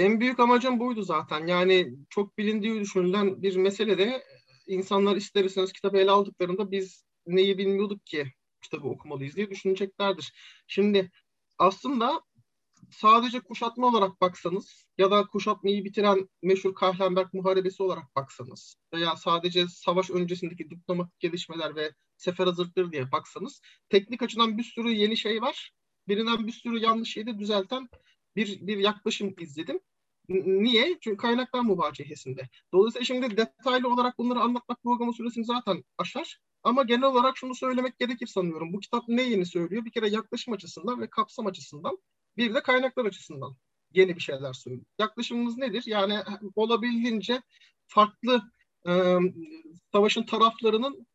En 0.00 0.20
büyük 0.20 0.40
amacım 0.40 0.80
buydu 0.80 1.02
zaten. 1.02 1.46
Yani 1.46 1.94
çok 2.10 2.38
bilindiği 2.38 2.80
düşünülen 2.80 3.42
bir 3.42 3.56
mesele 3.56 3.98
de 3.98 4.24
insanlar 4.66 5.16
ister 5.16 5.44
istemez 5.44 5.72
kitabı 5.72 5.98
ele 5.98 6.10
aldıklarında 6.10 6.70
biz 6.70 7.04
neyi 7.26 7.58
bilmiyorduk 7.58 8.06
ki 8.06 8.32
kitabı 8.62 8.88
okumalıyız 8.88 9.36
diye 9.36 9.50
düşüneceklerdir. 9.50 10.32
Şimdi 10.66 11.10
aslında 11.58 12.20
sadece 12.90 13.40
kuşatma 13.40 13.86
olarak 13.86 14.20
baksanız 14.20 14.84
ya 14.98 15.10
da 15.10 15.26
kuşatmayı 15.26 15.84
bitiren 15.84 16.28
meşhur 16.42 16.74
Kahlenberg 16.74 17.28
Muharebesi 17.32 17.82
olarak 17.82 18.16
baksanız 18.16 18.76
veya 18.94 19.16
sadece 19.16 19.68
savaş 19.68 20.10
öncesindeki 20.10 20.70
diplomatik 20.70 21.20
gelişmeler 21.20 21.76
ve 21.76 21.92
sefer 22.16 22.46
hazırlıkları 22.46 22.92
diye 22.92 23.12
baksanız 23.12 23.60
teknik 23.88 24.22
açıdan 24.22 24.58
bir 24.58 24.64
sürü 24.64 24.90
yeni 24.90 25.16
şey 25.16 25.42
var. 25.42 25.72
Birinden 26.08 26.46
bir 26.46 26.52
sürü 26.52 26.78
yanlış 26.78 27.12
şeyi 27.12 27.26
de 27.26 27.38
düzelten 27.38 27.88
bir, 28.36 28.66
bir 28.66 28.76
yaklaşım 28.78 29.34
izledim. 29.38 29.80
Niye? 30.30 30.98
Çünkü 31.00 31.16
kaynaklar 31.16 31.60
mübacehesinde. 31.60 32.48
Dolayısıyla 32.72 33.04
şimdi 33.04 33.36
detaylı 33.36 33.92
olarak 33.92 34.18
bunları 34.18 34.40
anlatmak 34.40 34.82
programı 34.82 35.14
süresini 35.14 35.44
zaten 35.44 35.84
aşar. 35.98 36.40
Ama 36.62 36.82
genel 36.82 37.02
olarak 37.02 37.36
şunu 37.36 37.54
söylemek 37.54 37.98
gerekir 37.98 38.26
sanıyorum. 38.26 38.72
Bu 38.72 38.80
kitap 38.80 39.04
ne 39.08 39.22
yeni 39.22 39.46
söylüyor? 39.46 39.84
Bir 39.84 39.90
kere 39.90 40.08
yaklaşım 40.08 40.54
açısından 40.54 41.00
ve 41.00 41.10
kapsam 41.10 41.46
açısından 41.46 41.98
bir 42.36 42.54
de 42.54 42.62
kaynaklar 42.62 43.04
açısından 43.04 43.56
yeni 43.92 44.16
bir 44.16 44.20
şeyler 44.20 44.52
söylüyor. 44.52 44.86
Yaklaşımımız 44.98 45.58
nedir? 45.58 45.82
Yani 45.86 46.18
olabildiğince 46.56 47.42
farklı 47.86 48.42
e, 48.88 49.16
savaşın 49.92 50.22
taraflarının 50.22 51.06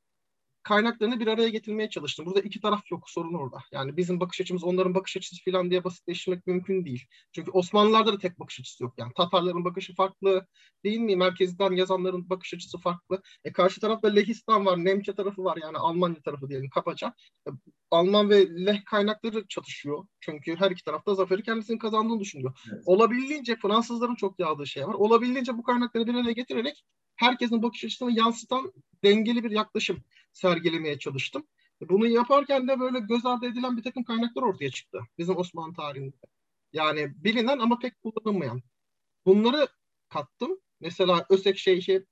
kaynaklarını 0.66 1.20
bir 1.20 1.28
araya 1.28 1.50
getirmeye 1.50 1.90
çalıştım. 1.90 2.26
Burada 2.26 2.40
iki 2.40 2.62
taraf 2.62 2.92
yok, 2.92 3.10
sorun 3.10 3.34
orada. 3.34 3.58
Yani 3.72 3.98
bizim 3.98 4.20
bakış 4.20 4.42
açımız 4.42 4.64
onların 4.64 4.96
bakış 4.96 5.18
açısı 5.18 5.52
falan 5.52 5.72
diye 5.72 5.84
basitleştirmek 5.84 6.48
mümkün 6.48 6.86
değil. 6.86 7.06
Çünkü 7.32 7.52
Osmanlılarda 7.52 8.14
da 8.14 8.18
tek 8.18 8.40
bakış 8.40 8.60
açısı 8.60 8.84
yok. 8.84 8.94
Yani 8.98 9.12
Tatarların 9.16 9.66
bakışı 9.66 9.96
farklı 9.96 10.48
değil 10.84 11.00
mi? 11.00 11.16
Merkezden 11.16 11.72
yazanların 11.72 12.30
bakış 12.30 12.54
açısı 12.54 12.78
farklı. 12.78 13.22
E 13.44 13.52
karşı 13.52 13.82
tarafta 13.82 14.08
Lehistan 14.08 14.66
var, 14.66 14.86
Nemçe 14.86 15.16
tarafı 15.16 15.44
var 15.44 15.58
yani 15.62 15.78
Almanya 15.78 16.22
tarafı 16.22 16.50
diyelim 16.50 16.70
kapaca. 16.70 17.14
E, 17.48 17.50
Alman 17.92 18.30
ve 18.30 18.66
Leh 18.66 18.86
kaynakları 18.86 19.48
çatışıyor. 19.48 20.06
Çünkü 20.20 20.56
her 20.56 20.72
iki 20.72 20.84
tarafta 20.84 21.16
zaferi 21.16 21.44
kendisinin 21.44 21.78
kazandığını 21.78 22.20
düşünüyor. 22.20 22.60
Evet. 22.74 22.84
Olabildiğince 22.86 23.56
Fransızların 23.56 24.16
çok 24.16 24.40
yağdığı 24.40 24.68
şey 24.68 24.88
var. 24.88 24.94
Olabildiğince 24.94 25.58
bu 25.58 25.64
kaynakları 25.64 26.08
bir 26.08 26.14
araya 26.14 26.32
getirerek 26.32 26.86
herkesin 27.16 27.64
bakış 27.64 27.84
açısını 27.86 28.12
yansıtan 28.12 28.74
dengeli 29.04 29.44
bir 29.44 29.52
yaklaşım 29.52 30.04
sergilemeye 30.36 31.00
çalıştım. 31.00 31.48
Bunu 31.82 32.08
yaparken 32.08 32.68
de 32.68 32.80
böyle 32.80 33.00
göz 33.00 33.26
ardı 33.26 33.46
edilen 33.46 33.78
bir 33.78 33.84
takım 33.84 34.04
kaynaklar 34.04 34.44
ortaya 34.44 34.72
çıktı 34.72 35.00
bizim 35.18 35.38
Osmanlı 35.38 35.74
tarihinde. 35.74 36.16
Yani 36.74 37.24
bilinen 37.24 37.60
ama 37.60 37.80
pek 37.80 38.02
kullanılmayan. 38.02 38.62
Bunları 39.26 39.68
kattım. 40.10 40.60
Mesela 40.80 41.26
Ösek 41.30 41.58
Şeyh'i 41.58 42.06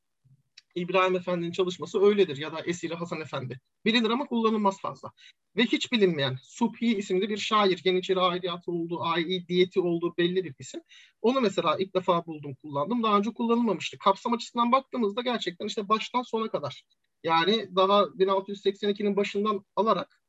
İbrahim 0.75 1.15
Efendi'nin 1.15 1.51
çalışması 1.51 2.01
öyledir 2.01 2.38
ya 2.38 2.51
da 2.51 2.62
Esiri 2.62 2.94
Hasan 2.96 3.22
Efendi. 3.22 3.60
Bilinir 3.86 4.10
ama 4.10 4.25
kullanılmaz 4.25 4.82
fazla. 4.82 5.12
Ve 5.56 5.63
hiç 5.63 5.92
bilinmeyen 5.92 6.38
Subhi 6.44 6.96
isimli 6.96 7.30
bir 7.30 7.38
şair, 7.38 7.82
Yeniçeri 7.86 8.20
aidiyatı 8.20 8.72
olduğu, 8.72 9.03
aidiyeti 9.03 9.80
olduğu 9.80 10.18
belli 10.18 10.44
bir 10.44 10.56
isim. 10.60 10.82
Onu 11.22 11.42
mesela 11.42 11.77
ilk 11.80 11.96
defa 11.96 12.25
buldum, 12.25 12.56
kullandım. 12.56 13.03
Daha 13.03 13.18
önce 13.18 13.34
kullanılmamıştı. 13.34 13.98
Kapsam 13.98 14.34
açısından 14.34 14.72
baktığımızda 14.72 15.22
gerçekten 15.22 15.65
işte 15.65 15.89
baştan 15.89 16.22
sona 16.22 16.50
kadar. 16.50 16.84
Yani 17.24 17.75
daha 17.75 18.01
1682'nin 18.01 19.15
başından 19.15 19.65
alarak 19.75 20.22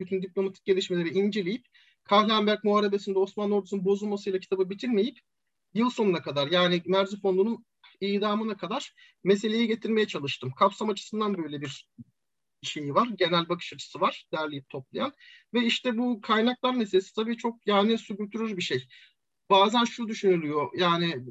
bütün 0.00 0.22
diplomatik 0.22 0.64
gelişmeleri 0.64 1.08
inceleyip 1.08 1.66
Kahlenberg 2.04 2.64
Muharebesi'nde 2.64 3.18
Osmanlı 3.18 3.54
ordusunun 3.54 3.84
bozulmasıyla 3.84 4.38
kitabı 4.38 4.70
bitirmeyip 4.70 5.18
yıl 5.74 5.90
sonuna 5.90 6.22
kadar 6.22 6.50
yani 6.50 6.82
Merzifonlu'nun 6.86 7.64
idamına 8.00 8.56
kadar 8.56 8.94
meseleyi 9.24 9.66
getirmeye 9.66 10.06
çalıştım. 10.06 10.52
Kapsam 10.58 10.90
açısından 10.90 11.38
böyle 11.38 11.60
bir 11.60 11.88
şeyi 12.62 12.94
var. 12.94 13.08
Genel 13.18 13.48
bakış 13.48 13.72
açısı 13.72 14.00
var 14.00 14.26
derleyip 14.32 14.68
toplayan. 14.68 15.12
Ve 15.54 15.66
işte 15.66 15.98
bu 15.98 16.20
kaynaklar 16.20 16.74
meselesi 16.74 17.14
tabii 17.14 17.36
çok 17.36 17.66
yani 17.66 17.98
sübüktürür 17.98 18.56
bir 18.56 18.62
şey. 18.62 18.86
Bazen 19.50 19.84
şu 19.84 20.08
düşünülüyor 20.08 20.70
yani 20.78 21.24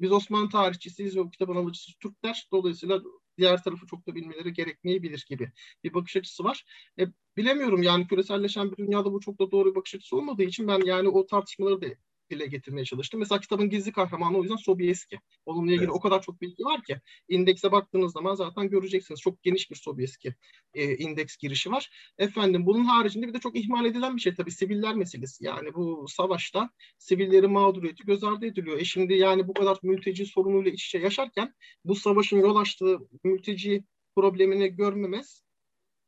biz 0.00 0.12
Osmanlı 0.12 0.48
tarihçisiyiz 0.48 1.16
ve 1.16 1.20
o 1.20 1.30
kitabın 1.30 1.56
alıcısı 1.56 1.92
Türkler. 1.98 2.48
Dolayısıyla 2.52 3.00
diğer 3.38 3.62
tarafı 3.62 3.86
çok 3.86 4.06
da 4.06 4.14
bilmeleri 4.14 4.52
gerekmeyebilir 4.52 5.26
gibi 5.28 5.52
bir 5.84 5.94
bakış 5.94 6.16
açısı 6.16 6.44
var. 6.44 6.64
E, 6.98 7.06
bilemiyorum 7.36 7.82
yani 7.82 8.06
küreselleşen 8.06 8.72
bir 8.72 8.76
dünyada 8.76 9.12
bu 9.12 9.20
çok 9.20 9.40
da 9.40 9.50
doğru 9.50 9.70
bir 9.70 9.74
bakış 9.74 9.94
açısı 9.94 10.16
olmadığı 10.16 10.42
için 10.42 10.68
ben 10.68 10.80
yani 10.84 11.08
o 11.08 11.26
tartışmaları 11.26 11.80
da 11.82 11.86
dile 12.30 12.46
getirmeye 12.46 12.84
çalıştım. 12.84 13.20
Mesela 13.20 13.40
kitabın 13.40 13.70
gizli 13.70 13.92
kahramanı 13.92 14.38
o 14.38 14.42
yüzden 14.42 14.56
Sobieski. 14.56 15.18
Onunla 15.46 15.70
ilgili 15.70 15.84
evet. 15.84 15.94
o 15.94 16.00
kadar 16.00 16.22
çok 16.22 16.40
bilgi 16.40 16.64
var 16.64 16.82
ki 16.82 17.00
indekse 17.28 17.72
baktığınız 17.72 18.12
zaman 18.12 18.34
zaten 18.34 18.68
göreceksiniz. 18.68 19.20
Çok 19.20 19.42
geniş 19.42 19.70
bir 19.70 19.76
Sobieski 19.76 20.34
e, 20.74 20.96
indeks 20.96 21.36
girişi 21.36 21.70
var. 21.70 22.12
Efendim 22.18 22.66
bunun 22.66 22.84
haricinde 22.84 23.28
bir 23.28 23.34
de 23.34 23.40
çok 23.40 23.56
ihmal 23.56 23.86
edilen 23.86 24.16
bir 24.16 24.20
şey 24.20 24.34
tabii 24.34 24.50
siviller 24.50 24.94
meselesi. 24.94 25.44
Yani 25.44 25.74
bu 25.74 26.06
savaşta 26.08 26.70
sivillerin 26.98 27.52
mağduriyeti 27.52 28.04
göz 28.04 28.24
ardı 28.24 28.46
ediliyor. 28.46 28.78
E 28.78 28.84
şimdi 28.84 29.14
yani 29.14 29.48
bu 29.48 29.54
kadar 29.54 29.78
mülteci 29.82 30.26
sorunuyla 30.26 30.70
iç 30.70 30.86
içe 30.86 30.98
yaşarken 30.98 31.54
bu 31.84 31.94
savaşın 31.94 32.40
yol 32.40 32.56
açtığı 32.56 32.98
mülteci 33.24 33.84
problemini 34.16 34.68
görmemez 34.68 35.46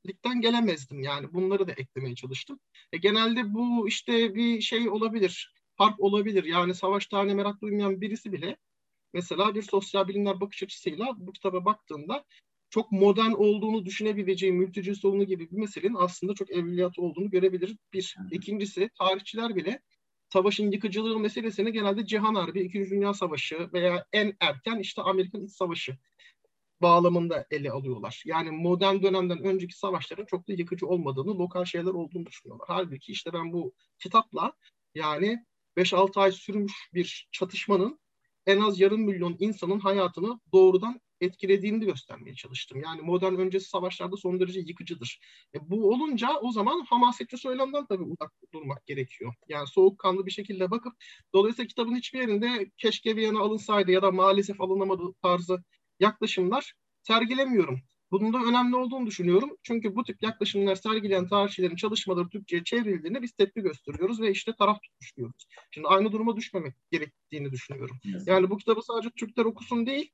ligden 0.07 0.41
gelemezdim 0.41 1.01
yani 1.01 1.33
bunları 1.33 1.69
da 1.69 1.73
eklemeye 1.73 2.15
çalıştım. 2.15 2.61
E, 2.93 2.99
genelde 2.99 3.55
bu 3.55 3.89
işte 3.89 4.35
bir 4.35 4.61
şey 4.61 4.89
olabilir 4.89 5.53
harp 5.79 6.01
olabilir. 6.01 6.45
Yani 6.45 6.75
savaş 6.75 7.07
tarihine 7.07 7.35
merak 7.35 7.61
duymayan 7.61 8.01
birisi 8.01 8.33
bile 8.33 8.57
mesela 9.15 9.55
bir 9.55 9.63
sosyal 9.63 10.09
bilimler 10.09 10.41
bakış 10.41 10.63
açısıyla 10.63 11.07
bu 11.17 11.33
kitaba 11.33 11.65
baktığında 11.65 12.25
çok 12.71 12.93
modern 12.93 13.31
olduğunu 13.31 13.87
düşünebileceği 13.87 14.53
mülteci 14.53 14.95
sorunu 14.95 15.25
gibi 15.25 15.51
bir 15.51 15.57
meselenin 15.57 15.97
aslında 15.99 16.35
çok 16.35 16.51
evliyat 16.51 16.99
olduğunu 16.99 17.31
görebilir. 17.31 17.77
Bir. 17.93 18.17
İkincisi 18.31 18.91
tarihçiler 18.99 19.57
bile 19.57 19.83
savaşın 20.33 20.71
yıkıcılığı 20.71 21.19
meselesini 21.19 21.73
genelde 21.73 22.07
Cihan 22.07 22.35
Harbi, 22.35 22.61
İkinci 22.61 22.91
Dünya 22.91 23.15
Savaşı 23.15 23.73
veya 23.73 24.07
en 24.13 24.37
erken 24.41 24.79
işte 24.79 25.03
Amerikan 25.03 25.45
İç 25.45 25.53
Savaşı 25.53 25.99
bağlamında 26.83 27.47
ele 27.51 27.71
alıyorlar. 27.71 28.23
Yani 28.27 28.51
modern 28.51 29.03
dönemden 29.03 29.39
önceki 29.39 29.79
savaşların 29.79 30.25
çok 30.25 30.49
da 30.49 30.53
yıkıcı 30.53 30.87
olmadığını, 30.87 31.39
lokal 31.39 31.65
şeyler 31.65 31.91
olduğunu 31.91 32.27
düşünüyorlar. 32.27 32.67
Halbuki 32.71 33.13
işte 33.13 33.33
ben 33.33 33.53
bu 33.53 33.73
kitapla 33.99 34.53
yani 34.95 35.45
5-6 35.79 36.21
ay 36.21 36.33
sürmüş 36.33 36.73
bir 36.95 37.29
çatışmanın 37.33 37.99
en 38.47 38.61
az 38.61 38.81
yarım 38.81 39.01
milyon 39.01 39.37
insanın 39.39 39.81
hayatını 39.81 40.41
doğrudan 40.53 41.01
etkilediğini 41.21 41.85
göstermeye 41.85 42.35
çalıştım. 42.35 42.81
Yani 42.83 43.03
modern 43.03 43.35
öncesi 43.35 43.69
savaşlarda 43.69 44.17
son 44.17 44.41
derece 44.41 44.61
yıkıcıdır. 44.61 45.21
E, 45.55 45.71
bu 45.71 45.91
olunca 45.91 46.39
o 46.43 46.53
zaman 46.53 46.81
hamasetçi 46.81 47.39
söylemden 47.39 47.87
tabii 47.87 48.03
uzak 48.03 48.33
durmak 48.55 48.87
gerekiyor. 48.87 49.35
Yani 49.49 49.67
soğukkanlı 49.67 50.27
bir 50.27 50.31
şekilde 50.31 50.71
bakıp 50.71 50.93
dolayısıyla 51.35 51.69
kitabın 51.69 51.97
hiçbir 51.97 52.19
yerinde 52.21 52.71
keşke 52.77 53.17
bir 53.17 53.23
yana 53.23 53.41
alınsaydı 53.41 53.91
ya 53.91 54.03
da 54.03 54.11
maalesef 54.11 54.61
alınamadı 54.61 55.03
tarzı 55.23 55.65
yaklaşımlar 56.01 56.75
sergilemiyorum. 57.03 57.81
Bunun 58.11 58.33
da 58.33 58.39
önemli 58.39 58.77
olduğunu 58.77 59.07
düşünüyorum. 59.07 59.57
Çünkü 59.63 59.97
bu 59.97 60.05
tip 60.05 60.23
yaklaşımlar 60.23 60.75
sergileyen 60.75 61.29
tarihçilerin 61.29 61.77
çalışmaları 61.77 62.29
Türkçe'ye 62.29 62.65
çevrildiğinde 62.65 63.23
biz 63.23 63.33
tepki 63.33 63.61
gösteriyoruz 63.61 64.21
ve 64.21 64.31
işte 64.31 64.53
taraf 64.59 64.83
tutmuş 64.83 65.17
diyoruz. 65.17 65.47
Şimdi 65.71 65.89
aynı 65.89 66.13
duruma 66.13 66.37
düşmemek 66.37 66.75
gerektiğini 66.91 67.53
düşünüyorum. 67.53 67.97
Yani 68.27 68.51
bu 68.51 68.57
kitabı 68.57 68.83
sadece 68.83 69.11
Türkler 69.11 69.45
okusun 69.45 69.87
değil, 69.87 70.13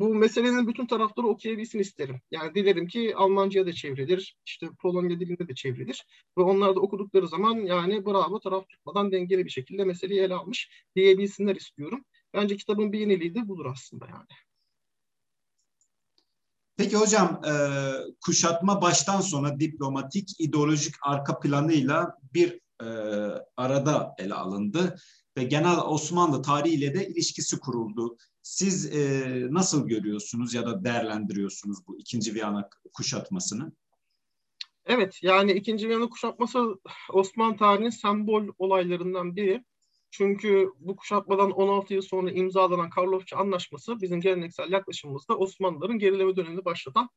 bu 0.00 0.14
meselenin 0.14 0.68
bütün 0.68 0.86
tarafları 0.86 1.26
okuyabilsin 1.26 1.78
isterim. 1.78 2.20
Yani 2.30 2.54
dilerim 2.54 2.86
ki 2.86 3.16
Almanca'ya 3.16 3.66
da 3.66 3.72
çevrilir, 3.72 4.36
işte 4.46 4.66
Polonya 4.82 5.20
dilinde 5.20 5.48
de 5.48 5.54
çevrilir. 5.54 6.06
Ve 6.38 6.42
onlar 6.42 6.76
da 6.76 6.80
okudukları 6.80 7.28
zaman 7.28 7.54
yani 7.60 8.06
bravo 8.06 8.40
taraf 8.40 8.68
tutmadan 8.68 9.12
dengeli 9.12 9.44
bir 9.44 9.50
şekilde 9.50 9.84
meseleyi 9.84 10.20
ele 10.20 10.34
almış 10.34 10.70
diyebilsinler 10.96 11.56
istiyorum. 11.56 12.04
Bence 12.34 12.56
kitabın 12.56 12.92
bir 12.92 12.98
yeniliği 12.98 13.34
de 13.34 13.48
budur 13.48 13.66
aslında 13.66 14.06
yani. 14.06 14.49
Peki 16.80 16.96
hocam 16.96 17.40
e, 17.44 17.52
kuşatma 18.20 18.82
baştan 18.82 19.20
sona 19.20 19.60
diplomatik 19.60 20.40
ideolojik 20.40 20.94
arka 21.02 21.40
planıyla 21.40 22.14
bir 22.34 22.60
e, 22.82 22.86
arada 23.56 24.14
ele 24.18 24.34
alındı 24.34 24.96
ve 25.36 25.44
genel 25.44 25.78
Osmanlı 25.78 26.42
tarihiyle 26.42 26.94
de 26.94 27.08
ilişkisi 27.08 27.58
kuruldu. 27.58 28.16
Siz 28.42 28.86
e, 28.86 29.46
nasıl 29.50 29.88
görüyorsunuz 29.88 30.54
ya 30.54 30.66
da 30.66 30.84
değerlendiriyorsunuz 30.84 31.78
bu 31.86 31.98
ikinci 31.98 32.34
Viyana 32.34 32.68
kuşatmasını? 32.92 33.72
Evet 34.86 35.18
yani 35.22 35.52
ikinci 35.52 35.88
Viyana 35.88 36.08
kuşatması 36.08 36.74
Osmanlı 37.12 37.56
tarihinin 37.56 37.90
sembol 37.90 38.48
olaylarından 38.58 39.36
biri. 39.36 39.64
Çünkü 40.10 40.72
bu 40.78 40.96
kuşatmadan 40.96 41.50
16 41.50 41.94
yıl 41.94 42.02
sonra 42.02 42.30
imzalanan 42.30 42.90
Karlofça 42.90 43.36
Anlaşması 43.36 44.00
bizim 44.00 44.20
geleneksel 44.20 44.72
yaklaşımımızda 44.72 45.38
Osmanlıların 45.38 45.98
gerileme 45.98 46.36
dönemini 46.36 46.64
başlatan 46.64 47.10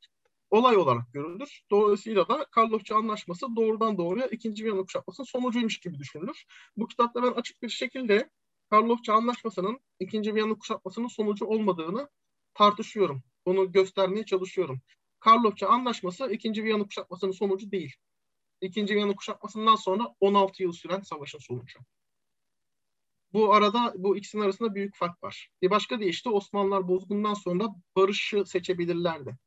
olay 0.49 0.77
olarak 0.77 1.13
görülür. 1.13 1.61
Dolayısıyla 1.71 2.27
da 2.27 2.45
Karlofça 2.51 2.95
Anlaşması 2.95 3.55
doğrudan 3.55 3.97
doğruya 3.97 4.27
2. 4.27 4.53
Viyana 4.53 4.81
kuşatmasının 4.81 5.25
sonucuymuş 5.25 5.79
gibi 5.79 5.99
düşünülür. 5.99 6.45
Bu 6.77 6.87
kitapta 6.87 7.23
ben 7.23 7.31
açık 7.31 7.61
bir 7.61 7.69
şekilde 7.69 8.29
Karlofça 8.69 9.13
Anlaşması'nın 9.13 9.79
2. 9.99 10.35
Viyana 10.35 10.55
kuşatmasının 10.55 11.07
sonucu 11.07 11.45
olmadığını 11.45 12.09
tartışıyorum. 12.53 13.23
Bunu 13.45 13.71
göstermeye 13.71 14.25
çalışıyorum. 14.25 14.81
Karlofça 15.19 15.67
Anlaşması 15.67 16.31
2. 16.31 16.63
Viyana 16.63 16.83
kuşatmasının 16.83 17.31
sonucu 17.31 17.71
değil. 17.71 17.95
2. 18.61 18.85
Viyana 18.85 19.15
kuşatmasından 19.15 19.75
sonra 19.75 20.15
16 20.19 20.63
yıl 20.63 20.71
süren 20.71 21.01
savaşın 21.01 21.39
sonucu. 21.39 21.79
Bu 23.33 23.53
arada 23.53 23.93
bu 23.97 24.17
ikisinin 24.17 24.43
arasında 24.43 24.75
büyük 24.75 24.95
fark 24.95 25.23
var. 25.23 25.49
Bir 25.61 25.69
başka 25.69 25.99
deyişle 25.99 26.29
Osmanlılar 26.29 26.87
bozgundan 26.87 27.33
sonra 27.33 27.67
barışı 27.95 28.45
seçebilirlerdi. 28.45 29.37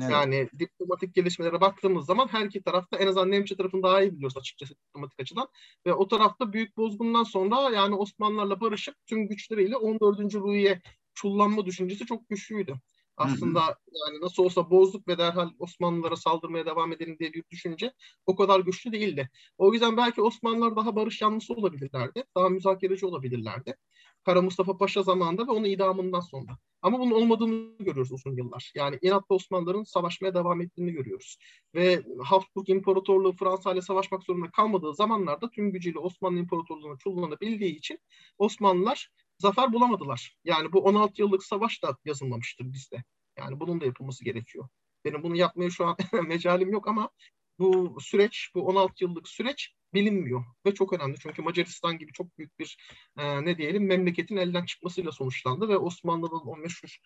Evet. 0.00 0.10
Yani 0.10 0.48
diplomatik 0.58 1.14
gelişmelere 1.14 1.60
baktığımız 1.60 2.06
zaman 2.06 2.28
her 2.28 2.46
iki 2.46 2.62
tarafta 2.62 2.96
en 2.96 3.06
azından 3.06 3.30
Nemçe 3.30 3.56
tarafını 3.56 3.82
daha 3.82 4.02
iyi 4.02 4.12
biliyoruz 4.12 4.36
açıkçası 4.36 4.74
diplomatik 4.74 5.20
açıdan. 5.20 5.48
Ve 5.86 5.94
o 5.94 6.08
tarafta 6.08 6.52
büyük 6.52 6.76
bozgundan 6.76 7.22
sonra 7.24 7.70
yani 7.70 7.94
Osmanlılarla 7.94 8.60
barışıp 8.60 8.94
tüm 9.06 9.28
güçleriyle 9.28 9.76
14. 9.76 10.34
Ruhiye 10.34 10.82
çullanma 11.14 11.66
düşüncesi 11.66 12.06
çok 12.06 12.28
güçlüydü. 12.28 12.74
Aslında 13.18 13.60
yani 14.06 14.20
nasıl 14.20 14.44
olsa 14.44 14.70
bozduk 14.70 15.08
ve 15.08 15.18
derhal 15.18 15.50
Osmanlılara 15.58 16.16
saldırmaya 16.16 16.66
devam 16.66 16.92
edelim 16.92 17.16
diye 17.18 17.32
bir 17.32 17.44
düşünce 17.50 17.92
o 18.26 18.36
kadar 18.36 18.60
güçlü 18.60 18.92
değildi. 18.92 19.30
O 19.58 19.72
yüzden 19.72 19.96
belki 19.96 20.22
Osmanlılar 20.22 20.76
daha 20.76 20.96
barış 20.96 21.22
yanlısı 21.22 21.54
olabilirlerdi. 21.54 22.24
Daha 22.36 22.48
müzakereci 22.48 23.06
olabilirlerdi. 23.06 23.76
Kara 24.24 24.42
Mustafa 24.42 24.76
Paşa 24.76 25.02
zamanında 25.02 25.46
ve 25.46 25.50
onun 25.50 25.64
idamından 25.64 26.20
sonra. 26.20 26.58
Ama 26.82 26.98
bunun 26.98 27.10
olmadığını 27.10 27.76
görüyoruz 27.78 28.12
uzun 28.12 28.36
yıllar. 28.36 28.72
Yani 28.74 28.98
inatla 29.02 29.34
Osmanlıların 29.34 29.82
savaşmaya 29.82 30.34
devam 30.34 30.60
ettiğini 30.60 30.92
görüyoruz. 30.92 31.36
Ve 31.74 32.02
Habsburg 32.24 32.68
İmparatorluğu 32.68 33.32
Fransa 33.32 33.72
ile 33.72 33.82
savaşmak 33.82 34.22
zorunda 34.22 34.50
kalmadığı 34.50 34.94
zamanlarda 34.94 35.50
tüm 35.50 35.72
gücüyle 35.72 35.98
Osmanlı 35.98 36.38
İmparatorluğu'nu 36.38 36.98
kullanabildiği 37.04 37.76
için 37.76 37.98
Osmanlılar 38.38 39.10
zafer 39.38 39.72
bulamadılar. 39.72 40.36
Yani 40.44 40.72
bu 40.72 40.84
16 40.84 41.22
yıllık 41.22 41.44
savaş 41.44 41.82
da 41.82 41.96
yazılmamıştır 42.04 42.72
bizde. 42.72 43.04
Yani 43.38 43.60
bunun 43.60 43.80
da 43.80 43.84
yapılması 43.84 44.24
gerekiyor. 44.24 44.68
Benim 45.04 45.22
bunu 45.22 45.36
yapmaya 45.36 45.70
şu 45.70 45.86
an 45.86 45.96
mecalim 46.26 46.72
yok 46.72 46.88
ama 46.88 47.10
bu 47.58 47.96
süreç, 48.00 48.50
bu 48.54 48.66
16 48.66 49.04
yıllık 49.04 49.28
süreç 49.28 49.74
bilinmiyor 49.94 50.44
ve 50.66 50.74
çok 50.74 50.92
önemli. 50.92 51.16
Çünkü 51.18 51.42
Macaristan 51.42 51.98
gibi 51.98 52.12
çok 52.12 52.38
büyük 52.38 52.58
bir 52.58 52.78
e, 53.16 53.44
ne 53.44 53.58
diyelim 53.58 53.86
memleketin 53.86 54.36
elden 54.36 54.64
çıkmasıyla 54.64 55.12
sonuçlandı 55.12 55.68
ve 55.68 55.76
Osmanlı'nın 55.76 56.46
o 56.46 56.56
meşhur 56.56 56.98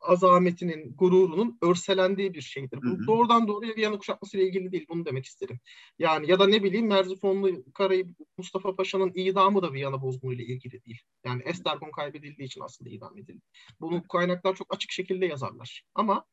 azametinin, 0.00 0.96
gururunun 0.96 1.58
örselendiği 1.62 2.34
bir 2.34 2.40
şeydir. 2.40 2.78
Bu 2.82 2.86
hı 2.86 3.02
hı. 3.02 3.06
doğrudan 3.06 3.48
doğruya 3.48 3.76
Viyana 3.76 3.98
kuşatması 3.98 4.36
ile 4.36 4.46
ilgili 4.46 4.72
değil. 4.72 4.86
Bunu 4.88 5.06
demek 5.06 5.24
isterim. 5.24 5.60
Yani 5.98 6.30
ya 6.30 6.38
da 6.38 6.46
ne 6.46 6.62
bileyim 6.62 6.86
Merzifonlu 6.86 7.64
Karayip 7.74 8.08
Mustafa 8.38 8.76
Paşa'nın 8.76 9.12
idamı 9.14 9.62
da 9.62 9.72
Viyana 9.72 10.02
bozgunu 10.02 10.34
ile 10.34 10.44
ilgili 10.44 10.84
değil. 10.84 11.00
Yani 11.24 11.42
Estergon 11.44 11.90
kaybedildiği 11.90 12.46
için 12.46 12.60
aslında 12.60 12.90
idam 12.90 13.18
edildi. 13.18 13.42
Bunu 13.80 14.02
kaynaklar 14.08 14.54
çok 14.54 14.74
açık 14.74 14.90
şekilde 14.92 15.26
yazarlar. 15.26 15.84
Ama 15.94 16.24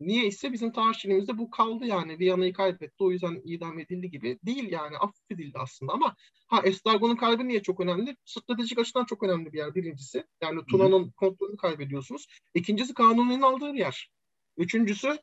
Niye 0.00 0.26
ise 0.26 0.52
bizim 0.52 0.72
tarihçiliğimizde 0.72 1.38
bu 1.38 1.50
kaldı 1.50 1.84
yani. 1.84 2.18
Viyana'yı 2.18 2.52
kaybetti 2.52 3.04
o 3.04 3.10
yüzden 3.10 3.40
idam 3.44 3.78
edildi 3.78 4.10
gibi 4.10 4.38
değil 4.46 4.72
yani 4.72 4.98
affedildi 4.98 5.58
aslında 5.58 5.92
ama 5.92 6.16
ha 6.46 6.60
Estargon'un 6.64 7.16
kaybı 7.16 7.48
niye 7.48 7.62
çok 7.62 7.80
önemli? 7.80 8.16
Stratejik 8.24 8.78
açıdan 8.78 9.04
çok 9.04 9.22
önemli 9.22 9.52
bir 9.52 9.58
yer 9.58 9.74
birincisi. 9.74 10.24
Yani 10.42 10.60
Tuna'nın 10.70 11.10
kontrolünü 11.10 11.56
kaybediyorsunuz. 11.56 12.26
İkincisi 12.54 12.94
Kanuni'nin 12.94 13.42
aldığı 13.42 13.72
bir 13.72 13.78
yer. 13.78 14.10
Üçüncüsü 14.56 15.18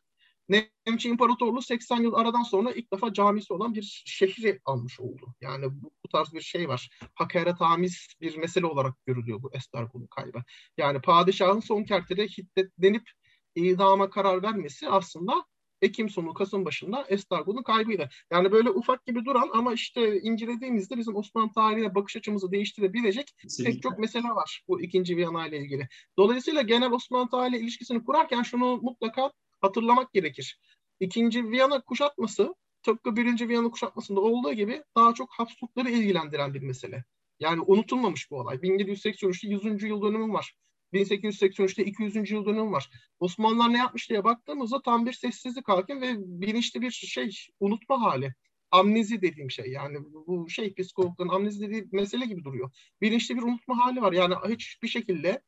Nemçi 0.50 1.10
İmparatorluğu 1.10 1.62
80 1.62 1.98
yıl 1.98 2.14
aradan 2.14 2.44
sonra 2.44 2.72
ilk 2.72 2.94
defa 2.94 3.14
camisi 3.14 3.54
olan 3.54 3.76
bir 3.76 4.04
şehri 4.06 4.60
almış 4.66 5.00
oldu. 5.00 5.36
Yani 5.42 5.66
bu, 5.82 5.92
bu 6.06 6.08
tarz 6.08 6.34
bir 6.34 6.42
şey 6.42 6.68
var. 6.68 6.90
Hakaret 7.16 7.62
amiz 7.62 8.08
bir 8.22 8.38
mesele 8.38 8.66
olarak 8.66 9.06
görülüyor 9.06 9.44
bu 9.44 9.54
Estargon'un 9.54 10.08
kaybı. 10.08 10.44
Yani 10.78 11.02
padişahın 11.02 11.60
son 11.60 11.84
kertede 11.84 12.28
hiddetlenip 12.28 13.10
idama 13.56 14.10
karar 14.10 14.44
vermesi 14.44 14.90
aslında 14.90 15.46
Ekim 15.84 16.10
sonu 16.10 16.34
Kasım 16.34 16.66
başında 16.66 17.06
Estargol'un 17.10 17.64
kaybıydı. 17.64 18.10
Yani 18.32 18.52
böyle 18.52 18.70
ufak 18.70 19.06
gibi 19.06 19.26
duran 19.26 19.50
ama 19.54 19.74
işte 19.74 20.22
incelediğimizde 20.22 20.98
bizim 20.98 21.16
Osmanlı 21.16 21.52
tarihine 21.52 21.96
bakış 21.96 22.16
açımızı 22.16 22.52
değiştirebilecek 22.52 23.34
Kesinlikle. 23.42 23.74
pek 23.74 23.84
çok 23.84 24.00
mesele 24.00 24.28
var 24.28 24.64
bu 24.68 24.82
ikinci 24.82 25.18
Viyana 25.18 25.48
ile 25.48 25.58
ilgili. 25.58 25.88
Dolayısıyla 26.18 26.62
genel 26.62 26.92
Osmanlı 26.92 27.30
tarihi 27.30 27.62
ilişkisini 27.62 28.04
kurarken 28.04 28.44
şunu 28.44 28.78
mutlaka 28.78 29.32
hatırlamak 29.62 30.14
gerekir. 30.14 30.60
İkinci 31.00 31.50
Viyana 31.50 31.82
kuşatması 31.82 32.56
tıpkı 32.84 33.16
birinci 33.16 33.50
Viyana 33.50 33.70
kuşatmasında 33.70 34.22
olduğu 34.22 34.54
gibi 34.54 34.84
daha 34.96 35.14
çok 35.14 35.30
Habsburgları 35.32 35.90
ilgilendiren 35.90 36.54
bir 36.54 36.62
mesele. 36.62 37.04
Yani 37.40 37.62
unutulmamış 37.62 38.32
bu 38.32 38.40
olay. 38.40 38.58
1783'te 38.58 39.48
100. 39.48 39.84
yıl 39.84 40.02
dönümü 40.02 40.34
var. 40.34 40.56
1883'te 40.94 41.86
200. 41.86 42.32
yıl 42.32 42.46
dönümü 42.46 42.72
var. 42.72 42.90
Osmanlılar 43.20 43.74
ne 43.74 43.78
yapmış 43.78 44.10
diye 44.10 44.24
baktığımızda 44.24 44.82
tam 44.82 45.06
bir 45.06 45.14
sessizlik 45.14 45.68
hakim 45.68 46.02
ve 46.02 46.16
bilinçli 46.18 46.82
bir 46.82 46.92
şey 46.92 47.30
unutma 47.60 48.02
hali. 48.02 48.34
Amnezi 48.72 49.22
dediğim 49.22 49.52
şey 49.52 49.72
yani 49.72 49.98
bu 50.28 50.50
şey 50.50 50.74
psikologların 50.74 51.30
amnezi 51.30 51.62
dediği 51.62 51.88
mesele 51.92 52.26
gibi 52.26 52.44
duruyor. 52.44 52.72
Bilinçli 53.02 53.38
bir 53.38 53.42
unutma 53.42 53.78
hali 53.78 54.02
var. 54.02 54.14
Yani 54.14 54.36
hiçbir 54.50 54.88
şekilde 54.88 55.42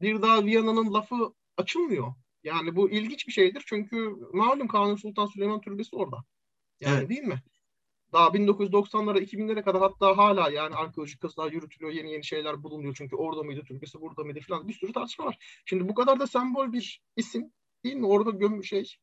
bir 0.00 0.22
daha 0.22 0.44
Viyana'nın 0.44 0.94
lafı 0.94 1.34
açılmıyor. 1.56 2.14
Yani 2.44 2.76
bu 2.76 2.90
ilginç 2.90 3.26
bir 3.26 3.32
şeydir 3.32 3.62
çünkü 3.66 4.14
malum 4.32 4.68
Kanuni 4.68 4.98
Sultan 4.98 5.26
Süleyman 5.26 5.60
Türbesi 5.60 5.96
orada. 5.96 6.24
Yani 6.80 6.98
evet. 6.98 7.08
değil 7.08 7.22
mi? 7.22 7.42
Daha 8.14 8.34
1990'lara 8.34 9.18
2000'lere 9.18 9.62
kadar 9.62 9.82
hatta 9.82 10.16
hala 10.16 10.50
yani 10.50 10.74
arkeolojik 10.74 11.20
kazılar 11.20 11.52
yürütülüyor, 11.52 11.92
yeni 11.92 12.12
yeni 12.12 12.24
şeyler 12.24 12.62
bulunuyor. 12.62 12.94
Çünkü 12.98 13.16
orada 13.16 13.42
mıydı 13.42 13.62
Türkçesi, 13.68 14.00
burada 14.00 14.24
mıydı 14.24 14.40
falan 14.48 14.68
bir 14.68 14.72
sürü 14.72 14.92
tartışma 14.92 15.24
var. 15.24 15.62
Şimdi 15.64 15.88
bu 15.88 15.94
kadar 15.94 16.20
da 16.20 16.26
sembol 16.26 16.72
bir 16.72 17.02
isim 17.16 17.52
değil 17.84 17.96
mi? 17.96 18.06
Orada 18.06 18.30
göm 18.30 18.64
şey 18.64 18.96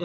e, 0.00 0.04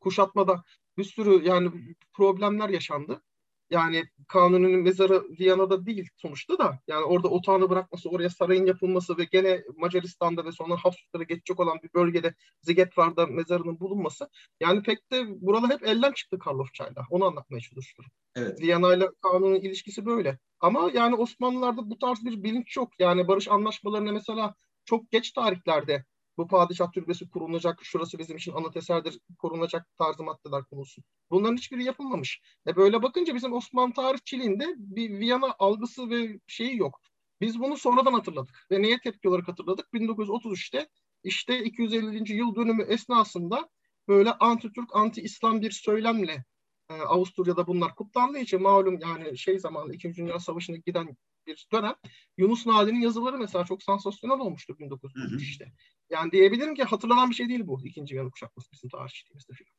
kuşatmada 0.00 0.64
bir 0.98 1.04
sürü 1.04 1.48
yani 1.48 1.70
problemler 2.12 2.68
yaşandı. 2.68 3.22
Yani 3.70 4.04
Kanuni'nin 4.28 4.80
mezarı 4.80 5.24
Viyana'da 5.40 5.86
değil 5.86 6.08
sonuçta 6.16 6.58
da 6.58 6.78
yani 6.88 7.04
orada 7.04 7.28
otağını 7.28 7.70
bırakması, 7.70 8.08
oraya 8.08 8.30
sarayın 8.30 8.66
yapılması 8.66 9.18
ve 9.18 9.24
gene 9.24 9.64
Macaristan'da 9.76 10.44
ve 10.44 10.52
sonra 10.52 10.76
Habsburglara 10.76 11.24
geçecek 11.24 11.60
olan 11.60 11.78
bir 11.82 11.90
bölgede 11.94 12.34
Zigetvar'da 12.62 13.26
mezarının 13.26 13.80
bulunması 13.80 14.28
yani 14.60 14.82
pek 14.82 15.12
de 15.12 15.24
burada 15.28 15.68
hep 15.74 15.86
elden 15.86 16.12
çıktı 16.12 16.38
Karlofçay'la. 16.38 17.06
Onu 17.10 17.24
anlatmaya 17.24 17.60
çalışıyorum. 17.60 18.10
Evet. 18.34 18.60
Viyana 18.60 18.94
ile 18.94 19.08
Kanuni'nin 19.22 19.60
ilişkisi 19.60 20.06
böyle. 20.06 20.38
Ama 20.60 20.90
yani 20.94 21.14
Osmanlılar'da 21.14 21.90
bu 21.90 21.98
tarz 21.98 22.24
bir 22.24 22.42
bilinç 22.42 22.76
yok. 22.76 22.92
Yani 22.98 23.28
barış 23.28 23.48
anlaşmalarına 23.48 24.12
mesela 24.12 24.54
çok 24.84 25.10
geç 25.10 25.32
tarihlerde 25.32 26.04
bu 26.40 26.46
padişah 26.46 26.92
türbesi 26.92 27.30
kurulacak, 27.30 27.78
şurası 27.82 28.18
bizim 28.18 28.36
için 28.36 28.52
anıt 28.52 28.76
eserdir, 28.76 29.20
korunacak 29.38 29.86
tarzı 29.98 30.22
maddeler 30.22 30.64
konulsun. 30.64 31.04
Bunların 31.30 31.56
hiçbiri 31.56 31.84
yapılmamış. 31.84 32.40
E 32.66 32.76
böyle 32.76 33.02
bakınca 33.02 33.34
bizim 33.34 33.52
Osmanlı 33.52 33.94
tarihçiliğinde 33.94 34.66
bir 34.76 35.10
Viyana 35.10 35.54
algısı 35.58 36.10
ve 36.10 36.40
şeyi 36.46 36.76
yok. 36.76 37.00
Biz 37.40 37.60
bunu 37.60 37.76
sonradan 37.76 38.12
hatırladık. 38.12 38.66
Ve 38.70 38.82
neye 38.82 38.98
tepki 39.00 39.28
olarak 39.28 39.48
hatırladık? 39.48 39.86
1933'te 39.94 40.88
işte 41.24 41.64
250. 41.64 42.32
yıl 42.32 42.54
dönümü 42.54 42.82
esnasında 42.82 43.68
böyle 44.08 44.30
anti-Türk, 44.30 44.88
anti-İslam 44.92 45.62
bir 45.62 45.70
söylemle 45.70 46.44
e, 46.90 46.94
Avusturya'da 46.94 47.66
bunlar 47.66 47.94
kutlandığı 47.94 48.38
için 48.38 48.62
malum 48.62 48.98
yani 49.00 49.38
şey 49.38 49.58
zamanı 49.58 49.94
2. 49.94 50.14
Dünya 50.14 50.38
Savaşı'na 50.38 50.76
giden 50.76 51.16
bir 51.46 51.66
dönem 51.72 51.94
Yunus 52.38 52.66
Nadi'nin 52.66 53.00
yazıları 53.00 53.38
mesela 53.38 53.64
çok 53.64 53.82
sansasyonel 53.82 54.38
olmuştu 54.38 54.76
1933'te. 54.80 55.72
Yani 56.10 56.32
diyebilirim 56.32 56.74
ki 56.74 56.82
hatırlanan 56.82 57.30
bir 57.30 57.34
şey 57.34 57.48
değil 57.48 57.66
bu 57.66 57.86
ikinci 57.86 58.14
Viyana 58.14 58.30
kuşatması 58.30 58.72
bizim 58.72 58.90
tarihçiliğimizde 58.90 59.52
filan. 59.52 59.72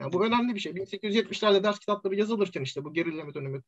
Yani 0.00 0.12
bu 0.12 0.26
önemli 0.26 0.54
bir 0.54 0.60
şey. 0.60 0.72
1870'lerde 0.72 1.62
ders 1.62 1.78
kitapları 1.78 2.14
yazılırken 2.14 2.62
işte 2.62 2.84
bu 2.84 2.92
gerileme 2.94 3.34
dönemi 3.34 3.62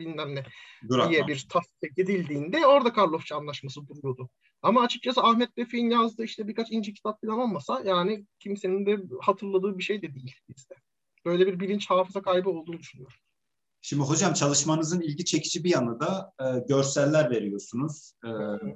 bilmem 0.00 0.34
ne 0.34 0.44
Durakma. 0.88 1.10
diye 1.10 1.26
bir 1.26 1.46
tasdik 1.48 1.98
edildiğinde 1.98 2.66
orada 2.66 2.92
Karlofça 2.92 3.36
Anlaşması 3.36 3.88
duruyordu. 3.88 4.30
Ama 4.62 4.82
açıkçası 4.82 5.22
Ahmet 5.22 5.58
Refik'in 5.58 5.90
yazdığı 5.90 6.24
işte 6.24 6.48
birkaç 6.48 6.70
ince 6.70 6.92
kitap 6.92 7.20
falan 7.20 7.38
olmasa 7.38 7.82
yani 7.84 8.24
kimsenin 8.38 8.86
de 8.86 8.98
hatırladığı 9.20 9.78
bir 9.78 9.82
şey 9.82 10.02
de 10.02 10.14
değil 10.14 10.36
bizde. 10.48 10.74
Böyle 11.24 11.46
bir 11.46 11.60
bilinç 11.60 11.90
hafıza 11.90 12.22
kaybı 12.22 12.50
olduğunu 12.50 12.78
düşünüyorum. 12.78 13.16
Şimdi 13.88 14.02
hocam 14.02 14.32
çalışmanızın 14.32 15.00
ilgi 15.00 15.24
çekici 15.24 15.64
bir 15.64 15.70
yanı 15.70 16.00
da 16.00 16.32
e, 16.40 16.58
görseller 16.68 17.30
veriyorsunuz. 17.30 18.12
E, 18.24 18.28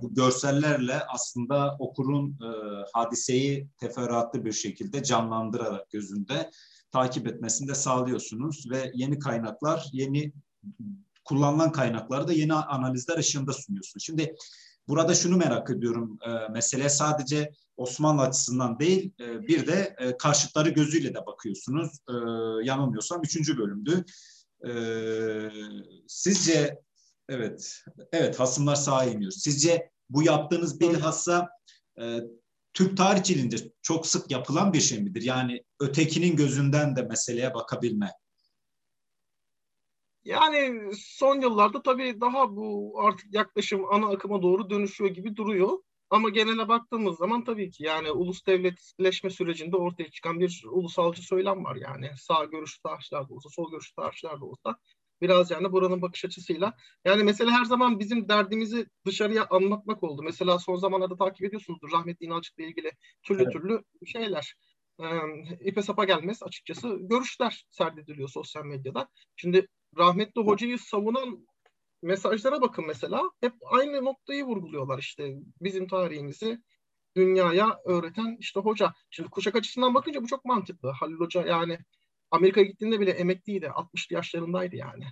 bu 0.02 0.14
görsellerle 0.14 1.02
aslında 1.08 1.76
okurun 1.78 2.30
e, 2.30 2.48
hadiseyi 2.92 3.68
teferruatlı 3.78 4.44
bir 4.44 4.52
şekilde 4.52 5.02
canlandırarak 5.02 5.90
gözünde 5.90 6.50
takip 6.90 7.26
etmesini 7.26 7.68
de 7.68 7.74
sağlıyorsunuz 7.74 8.70
ve 8.70 8.92
yeni 8.94 9.18
kaynaklar, 9.18 9.86
yeni 9.92 10.32
kullanılan 11.24 11.72
kaynakları 11.72 12.28
da 12.28 12.32
yeni 12.32 12.54
analizler 12.54 13.18
ışığında 13.18 13.52
sunuyorsunuz. 13.52 14.04
Şimdi 14.04 14.34
burada 14.88 15.14
şunu 15.14 15.36
merak 15.36 15.70
ediyorum. 15.70 16.18
E, 16.26 16.52
mesele 16.52 16.88
sadece 16.88 17.52
Osmanlı 17.76 18.22
açısından 18.22 18.78
değil, 18.78 19.12
e, 19.20 19.46
bir 19.46 19.66
de 19.66 19.96
e, 19.98 20.16
karşıtları 20.16 20.70
gözüyle 20.70 21.14
de 21.14 21.26
bakıyorsunuz. 21.26 21.90
E, 22.08 22.14
yanılmıyorsam 22.64 23.22
üçüncü 23.22 23.58
bölümdü. 23.58 24.04
Ee, 24.68 25.50
sizce 26.06 26.78
evet 27.28 27.84
evet 28.12 28.40
hasımlar 28.40 28.74
sağa 28.74 29.04
iniyor. 29.04 29.30
Sizce 29.30 29.90
bu 30.10 30.22
yaptığınız 30.22 30.80
bilhassa 30.80 31.48
e, 32.00 32.18
Türk 32.74 32.96
tarihçiliğinde 32.96 33.56
çok 33.82 34.06
sık 34.06 34.30
yapılan 34.30 34.72
bir 34.72 34.80
şey 34.80 35.00
midir? 35.00 35.22
Yani 35.22 35.64
ötekinin 35.80 36.36
gözünden 36.36 36.96
de 36.96 37.02
meseleye 37.02 37.54
bakabilme. 37.54 38.10
Yani 40.24 40.90
son 40.98 41.40
yıllarda 41.40 41.82
tabii 41.82 42.20
daha 42.20 42.56
bu 42.56 42.94
artık 43.00 43.34
yaklaşım 43.34 43.84
ana 43.92 44.06
akıma 44.06 44.42
doğru 44.42 44.70
dönüşüyor 44.70 45.10
gibi 45.10 45.36
duruyor. 45.36 45.78
Ama 46.12 46.28
genele 46.28 46.68
baktığımız 46.68 47.16
zaman 47.16 47.44
tabii 47.44 47.70
ki 47.70 47.84
yani 47.84 48.10
ulus 48.10 48.46
devletleşme 48.46 49.30
sürecinde 49.30 49.76
ortaya 49.76 50.10
çıkan 50.10 50.40
bir 50.40 50.62
ulusalcı 50.70 51.22
söylem 51.22 51.64
var 51.64 51.76
yani. 51.76 52.10
Sağ 52.16 52.44
görüşlü 52.44 52.82
tarihçiler 52.82 53.28
de 53.28 53.32
olsa, 53.34 53.48
sol 53.48 53.70
görüşlü 53.70 53.94
tarihçiler 53.94 54.40
de 54.40 54.44
olsa 54.44 54.76
biraz 55.20 55.50
yani 55.50 55.72
buranın 55.72 56.02
bakış 56.02 56.24
açısıyla. 56.24 56.74
Yani 57.04 57.24
mesela 57.24 57.50
her 57.50 57.64
zaman 57.64 58.00
bizim 58.00 58.28
derdimizi 58.28 58.86
dışarıya 59.06 59.46
anlatmak 59.50 60.02
oldu. 60.02 60.22
Mesela 60.22 60.58
son 60.58 60.76
zamanlarda 60.76 61.16
takip 61.16 61.46
ediyorsunuzdur 61.46 61.92
rahmetli 61.92 62.26
İnalcık'la 62.26 62.64
ilgili 62.64 62.92
türlü 63.22 63.42
evet. 63.42 63.52
türlü 63.52 63.82
şeyler. 64.06 64.54
E, 65.00 65.06
ipe 65.60 65.82
sapa 65.82 66.04
gelmez 66.04 66.42
açıkçası 66.42 66.98
görüşler 67.00 67.64
serdediliyor 67.70 68.28
sosyal 68.28 68.64
medyada. 68.64 69.08
Şimdi 69.36 69.68
rahmetli 69.98 70.40
hocayı 70.40 70.78
savunan 70.78 71.46
mesajlara 72.02 72.60
bakın 72.60 72.86
mesela. 72.86 73.30
Hep 73.40 73.52
aynı 73.70 74.04
noktayı 74.04 74.44
vurguluyorlar 74.44 74.98
işte 74.98 75.34
bizim 75.60 75.88
tarihimizi 75.88 76.58
dünyaya 77.16 77.80
öğreten 77.84 78.36
işte 78.40 78.60
hoca. 78.60 78.94
Şimdi 79.10 79.30
kuşak 79.30 79.56
açısından 79.56 79.94
bakınca 79.94 80.22
bu 80.22 80.26
çok 80.26 80.44
mantıklı. 80.44 80.90
Halil 80.90 81.14
Hoca 81.14 81.46
yani 81.46 81.78
Amerika'ya 82.30 82.66
gittiğinde 82.66 83.00
bile 83.00 83.10
emekliydi. 83.10 83.70
60 83.70 84.10
yaşlarındaydı 84.10 84.76
yani. 84.76 85.04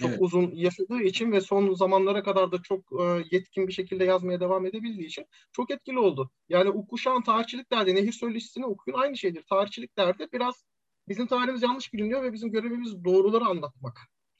Çok 0.00 0.10
evet. 0.10 0.18
uzun 0.20 0.50
yaşadığı 0.54 1.02
için 1.02 1.32
ve 1.32 1.40
son 1.40 1.74
zamanlara 1.74 2.22
kadar 2.22 2.52
da 2.52 2.62
çok 2.62 2.80
e, 3.00 3.24
yetkin 3.30 3.68
bir 3.68 3.72
şekilde 3.72 4.04
yazmaya 4.04 4.40
devam 4.40 4.66
edebildiği 4.66 5.06
için 5.06 5.26
çok 5.52 5.70
etkili 5.70 5.98
oldu. 5.98 6.30
Yani 6.48 6.70
o 6.70 6.86
kuşağın 6.86 7.22
tarihçilik 7.22 7.72
derdi, 7.72 7.94
nehir 7.94 8.12
söyleşisini 8.12 8.66
okuyun 8.66 8.98
aynı 8.98 9.16
şeydir. 9.16 9.42
Tarihçilik 9.42 9.96
derdi 9.96 10.28
biraz 10.32 10.64
bizim 11.08 11.26
tarihimiz 11.26 11.62
yanlış 11.62 11.92
biliniyor 11.92 12.22
ve 12.22 12.32
bizim 12.32 12.50
görevimiz 12.50 13.04
doğruları 13.04 13.44
anlatmak. 13.44 13.98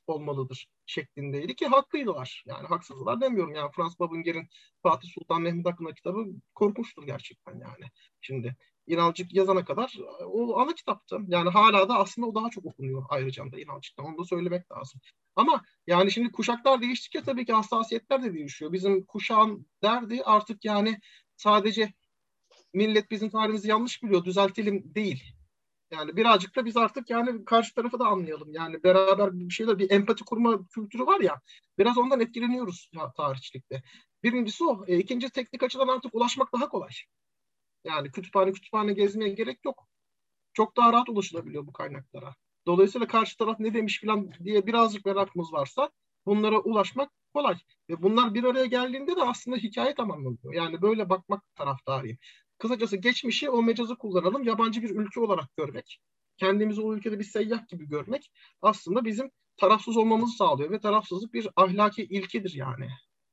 Olmalıdır 0.09 0.69
şeklindeydi 0.87 1.57
ki 1.57 1.66
haklıydılar. 1.66 2.45
Yani 2.47 2.66
haksızlar 2.66 3.21
demiyorum. 3.21 3.55
Yani 3.55 3.71
Frans 3.77 3.99
Babinger'in 3.99 4.49
Fatih 4.83 5.09
Sultan 5.09 5.42
Mehmet 5.42 5.66
hakkında 5.66 5.95
kitabı 5.95 6.27
korkmuştur 6.55 7.07
gerçekten 7.07 7.53
yani. 7.53 7.90
Şimdi 8.21 8.57
İnalcık 8.87 9.35
yazana 9.35 9.64
kadar 9.64 9.97
o 10.25 10.59
ana 10.59 10.75
kitaptı. 10.75 11.19
Yani 11.29 11.51
hala 11.51 11.88
da 11.88 11.99
aslında 11.99 12.29
o 12.29 12.35
daha 12.35 12.51
çok 12.51 12.66
okunuyor 12.66 13.05
ayrıca 13.09 13.53
da 13.53 13.61
İnalcık'tan. 13.61 14.07
Onu 14.07 14.19
da 14.19 14.25
söylemek 14.25 14.73
lazım. 14.73 15.01
Ama 15.37 15.64
yani 15.87 16.12
şimdi 16.12 16.33
kuşaklar 16.33 16.83
değiştikçe 16.83 17.23
tabii 17.23 17.47
ki 17.47 17.53
hassasiyetler 17.53 18.23
de 18.23 18.35
değişiyor. 18.35 18.73
Bizim 18.73 19.05
kuşağın 19.07 19.66
derdi 19.83 20.23
artık 20.25 20.64
yani 20.64 20.99
sadece 21.37 21.92
millet 22.75 23.11
bizim 23.11 23.31
tarihimizi 23.31 23.69
yanlış 23.69 24.03
biliyor, 24.03 24.25
düzeltelim 24.25 24.95
değil. 24.95 25.36
Yani 25.90 26.16
birazcık 26.16 26.57
da 26.57 26.64
biz 26.64 26.77
artık 26.77 27.11
yani 27.11 27.44
karşı 27.44 27.75
tarafı 27.75 27.99
da 27.99 28.07
anlayalım. 28.07 28.53
Yani 28.53 28.83
beraber 28.83 29.33
bir 29.33 29.51
şeyler, 29.51 29.79
bir 29.79 29.90
empati 29.90 30.25
kurma 30.25 30.66
kültürü 30.66 31.07
var 31.07 31.20
ya, 31.20 31.40
biraz 31.79 31.99
ondan 31.99 32.20
etkileniyoruz 32.20 32.90
tarihçilikte. 33.16 33.83
Birincisi 34.22 34.64
o. 34.64 34.85
E, 34.87 34.99
ikinci 34.99 35.31
teknik 35.31 35.62
açıdan 35.62 35.88
artık 35.88 36.14
ulaşmak 36.14 36.53
daha 36.53 36.68
kolay. 36.68 36.90
Yani 37.85 38.11
kütüphane 38.11 38.53
kütüphane 38.53 38.92
gezmeye 38.92 39.35
gerek 39.35 39.64
yok. 39.64 39.88
Çok 40.53 40.77
daha 40.77 40.92
rahat 40.92 41.09
ulaşılabiliyor 41.09 41.66
bu 41.66 41.72
kaynaklara. 41.72 42.35
Dolayısıyla 42.66 43.07
karşı 43.07 43.37
taraf 43.37 43.61
ne 43.61 43.75
demiş 43.75 44.01
falan 44.01 44.31
diye 44.44 44.66
birazcık 44.66 45.07
merakımız 45.07 45.53
varsa 45.53 45.90
bunlara 46.27 46.59
ulaşmak 46.59 47.11
kolay. 47.35 47.57
Ve 47.90 48.03
bunlar 48.03 48.35
bir 48.35 48.44
araya 48.44 48.66
geldiğinde 48.66 49.16
de 49.16 49.22
aslında 49.22 49.57
hikaye 49.57 49.94
tamamlanıyor. 49.94 50.55
Yani 50.55 50.83
böyle 50.83 51.09
bakmak 51.09 51.42
taraftarıyım. 51.55 52.18
Kısacası 52.59 52.97
geçmişi 52.97 53.51
o 53.51 53.62
mecazı 53.62 53.97
kullanalım. 53.97 54.45
Yabancı 54.45 54.83
bir 54.83 54.90
ülke 54.90 55.21
olarak 55.21 55.57
görmek. 55.57 56.01
Kendimizi 56.37 56.81
o 56.81 56.95
ülkede 56.95 57.19
bir 57.19 57.25
seyyah 57.25 57.69
gibi 57.69 57.88
görmek 57.88 58.31
aslında 58.62 59.05
bizim 59.05 59.31
tarafsız 59.57 59.97
olmamızı 59.97 60.37
sağlıyor 60.37 60.71
ve 60.71 60.81
tarafsızlık 60.81 61.35
bir 61.35 61.49
ahlaki 61.57 62.03
ilkedir 62.03 62.55
yani. 62.55 62.88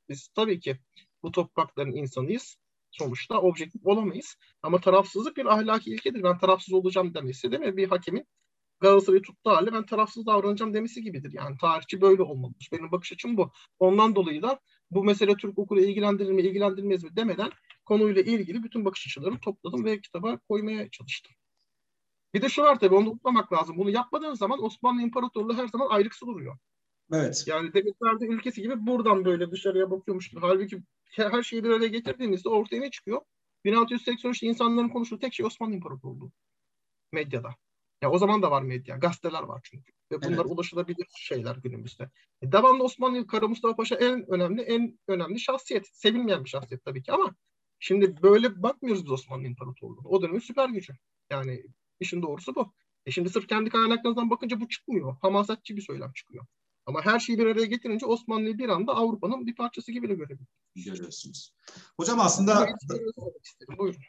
Biz 0.09 0.27
tabii 0.27 0.59
ki 0.59 0.77
bu 1.23 1.31
toprakların 1.31 1.91
insanıyız. 1.91 2.57
Sonuçta 2.91 3.41
objektif 3.41 3.85
olamayız. 3.85 4.35
Ama 4.61 4.79
tarafsızlık 4.79 5.37
bir 5.37 5.45
ahlaki 5.45 5.91
ilkedir. 5.91 6.23
Ben 6.23 6.37
tarafsız 6.37 6.73
olacağım 6.73 7.13
demesi 7.13 7.51
değil 7.51 7.63
mi? 7.63 7.77
Bir 7.77 7.87
hakemin 7.87 8.25
Galatasaray'ı 8.79 9.21
tuttu 9.21 9.49
halde 9.49 9.73
ben 9.73 9.85
tarafsız 9.85 10.25
davranacağım 10.25 10.73
demesi 10.73 11.03
gibidir. 11.03 11.31
Yani 11.33 11.57
tarihçi 11.57 12.01
böyle 12.01 12.23
olmalıdır. 12.23 12.69
Benim 12.71 12.91
bakış 12.91 13.13
açım 13.13 13.37
bu. 13.37 13.51
Ondan 13.79 14.15
dolayı 14.15 14.41
da 14.41 14.59
bu 14.91 15.03
mesele 15.03 15.35
Türk 15.35 15.59
okulu 15.59 15.79
ilgilendirir 15.79 16.31
mi, 16.31 16.41
ilgilendirmez 16.41 17.03
mi 17.03 17.15
demeden 17.15 17.49
konuyla 17.85 18.21
ilgili 18.21 18.63
bütün 18.63 18.85
bakış 18.85 19.07
açılarını 19.07 19.39
topladım 19.39 19.85
ve 19.85 20.01
kitaba 20.01 20.37
koymaya 20.37 20.89
çalıştım. 20.89 21.31
Bir 22.33 22.41
de 22.41 22.49
şu 22.49 22.61
var 22.61 22.79
tabii 22.79 22.95
onu 22.95 23.09
unutmamak 23.09 23.53
lazım. 23.53 23.77
Bunu 23.77 23.89
yapmadığın 23.89 24.33
zaman 24.33 24.63
Osmanlı 24.63 25.01
İmparatorluğu 25.01 25.57
her 25.57 25.67
zaman 25.67 25.87
ayrıksı 25.89 26.25
duruyor. 26.25 26.57
Evet. 27.13 27.43
Yani 27.47 27.73
Demirler'de 27.73 28.25
ülkesi 28.25 28.61
gibi 28.61 28.87
buradan 28.87 29.25
böyle 29.25 29.51
dışarıya 29.51 29.91
bakıyormuş. 29.91 30.31
Halbuki 30.41 30.83
her 31.11 31.43
şeyi 31.43 31.63
bir 31.63 31.69
araya 31.69 31.87
getirdiğimizde 31.87 32.49
ortaya 32.49 32.79
ne 32.79 32.91
çıkıyor? 32.91 33.21
1683'te 33.65 34.47
insanların 34.47 34.89
konuştuğu 34.89 35.19
tek 35.19 35.33
şey 35.33 35.45
Osmanlı 35.45 35.75
İmparatorluğu. 35.75 36.31
Medyada. 37.11 37.55
Ya 38.01 38.11
o 38.11 38.17
zaman 38.17 38.41
da 38.41 38.51
var 38.51 38.61
medya. 38.61 38.97
Gazeteler 38.97 39.43
var 39.43 39.61
çünkü. 39.63 39.91
Ve 40.11 40.21
bunlar 40.21 40.45
evet. 40.45 40.51
ulaşılabilir 40.51 41.07
şeyler 41.15 41.55
günümüzde. 41.55 42.09
E, 42.41 42.51
devamlı 42.51 42.83
Osmanlı 42.83 43.27
Kara 43.27 43.47
Mustafa 43.47 43.75
Paşa 43.75 43.95
en 43.95 44.31
önemli 44.31 44.61
en 44.61 44.99
önemli 45.07 45.39
şahsiyet. 45.39 45.87
Sevilmeyen 45.87 46.43
bir 46.43 46.49
şahsiyet 46.49 46.85
tabii 46.85 47.03
ki 47.03 47.11
ama 47.11 47.35
şimdi 47.83 48.23
böyle 48.23 48.63
bakmıyoruz 48.63 49.03
biz 49.03 49.11
Osmanlı 49.11 49.47
İmparatorluğu'na. 49.47 50.07
O 50.07 50.21
dönemin 50.21 50.39
süper 50.39 50.69
gücü. 50.69 50.93
Yani 51.31 51.63
işin 51.99 52.21
doğrusu 52.21 52.55
bu. 52.55 52.73
E 53.05 53.11
şimdi 53.11 53.29
sırf 53.29 53.47
kendi 53.47 53.69
kaynaklarından 53.69 54.29
bakınca 54.29 54.61
bu 54.61 54.69
çıkmıyor. 54.69 55.15
Hamasatçı 55.21 55.75
bir 55.75 55.81
söylem 55.81 56.13
çıkıyor. 56.13 56.45
Ama 56.85 57.05
her 57.05 57.19
şeyi 57.19 57.39
bir 57.39 57.45
araya 57.45 57.65
getirince 57.65 58.05
Osmanlı'yı 58.05 58.57
bir 58.57 58.69
anda 58.69 58.95
Avrupa'nın 58.95 59.47
bir 59.47 59.55
parçası 59.55 59.91
gibi 59.91 60.09
de 60.09 60.15
görebiliyoruz. 60.15 60.47
Görüyorsunuz. 60.75 61.53
Hocam 61.97 62.19
aslında 62.19 62.67
Buyurun 63.77 64.01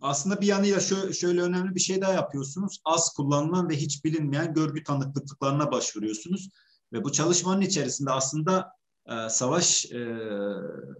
aslında 0.00 0.40
bir 0.40 0.46
yanıyla 0.46 0.80
şöyle, 0.80 1.12
şöyle 1.12 1.42
önemli 1.42 1.74
bir 1.74 1.80
şey 1.80 2.00
daha 2.00 2.12
yapıyorsunuz. 2.12 2.80
Az 2.84 3.12
kullanılan 3.12 3.68
ve 3.68 3.76
hiç 3.76 4.04
bilinmeyen 4.04 4.54
görgü 4.54 4.82
tanıklıklarına 4.82 5.72
başvuruyorsunuz. 5.72 6.48
Ve 6.92 7.04
bu 7.04 7.12
çalışmanın 7.12 7.60
içerisinde 7.60 8.10
aslında 8.10 8.72
e, 9.06 9.28
savaş 9.28 9.92
e, 9.92 10.16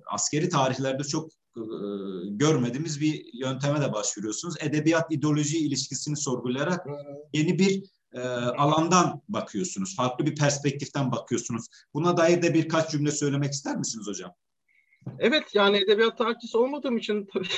askeri 0.07 0.49
tarihlerde 0.49 1.05
çok 1.05 1.31
görmediğimiz 2.25 3.01
bir 3.01 3.25
yönteme 3.33 3.81
de 3.81 3.92
başvuruyorsunuz. 3.92 4.55
Edebiyat 4.61 5.12
ideoloji 5.12 5.59
ilişkisini 5.59 6.16
sorgulayarak 6.16 6.87
yeni 7.33 7.59
bir 7.59 7.83
e, 8.12 8.21
alandan 8.59 9.23
bakıyorsunuz. 9.29 9.97
Farklı 9.97 10.27
bir 10.27 10.37
perspektiften 10.37 11.12
bakıyorsunuz. 11.12 11.66
Buna 11.94 12.16
dair 12.16 12.42
de 12.42 12.55
birkaç 12.55 12.90
cümle 12.90 13.11
söylemek 13.11 13.53
ister 13.53 13.77
misiniz 13.77 14.07
hocam? 14.07 14.35
Evet 15.18 15.55
yani 15.55 15.77
edebiyat 15.77 16.18
tarihçisi 16.18 16.59
olmadığım 16.59 16.97
için 16.97 17.29
tabii 17.33 17.49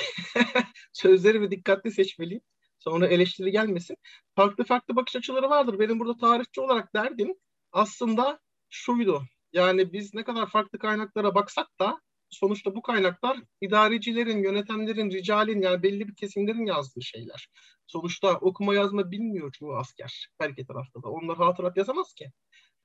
sözlerimi 0.93 1.51
dikkatli 1.51 1.91
seçmeliyim. 1.91 2.41
Sonra 2.79 3.07
eleştiri 3.07 3.51
gelmesin. 3.51 3.97
Farklı 4.35 4.63
farklı 4.63 4.95
bakış 4.95 5.15
açıları 5.15 5.49
vardır. 5.49 5.79
Benim 5.79 5.99
burada 5.99 6.17
tarihçi 6.17 6.61
olarak 6.61 6.95
derdim 6.95 7.33
aslında 7.71 8.39
şuydu. 8.69 9.21
Yani 9.53 9.93
biz 9.93 10.13
ne 10.13 10.23
kadar 10.23 10.49
farklı 10.49 10.79
kaynaklara 10.79 11.35
baksak 11.35 11.67
da 11.79 12.01
sonuçta 12.31 12.75
bu 12.75 12.81
kaynaklar 12.81 13.37
idarecilerin, 13.61 14.43
yönetenlerin, 14.43 15.11
ricalin 15.11 15.61
yani 15.61 15.83
belli 15.83 16.07
bir 16.07 16.15
kesimlerin 16.15 16.65
yazdığı 16.65 17.01
şeyler. 17.01 17.49
Sonuçta 17.87 18.37
okuma 18.37 18.75
yazma 18.75 19.11
bilmiyor 19.11 19.51
çoğu 19.51 19.75
asker 19.75 20.29
her 20.39 20.49
iki 20.49 20.65
tarafta 20.65 21.03
da. 21.03 21.09
Onlar 21.09 21.37
hatırat 21.37 21.77
yazamaz 21.77 22.13
ki. 22.13 22.31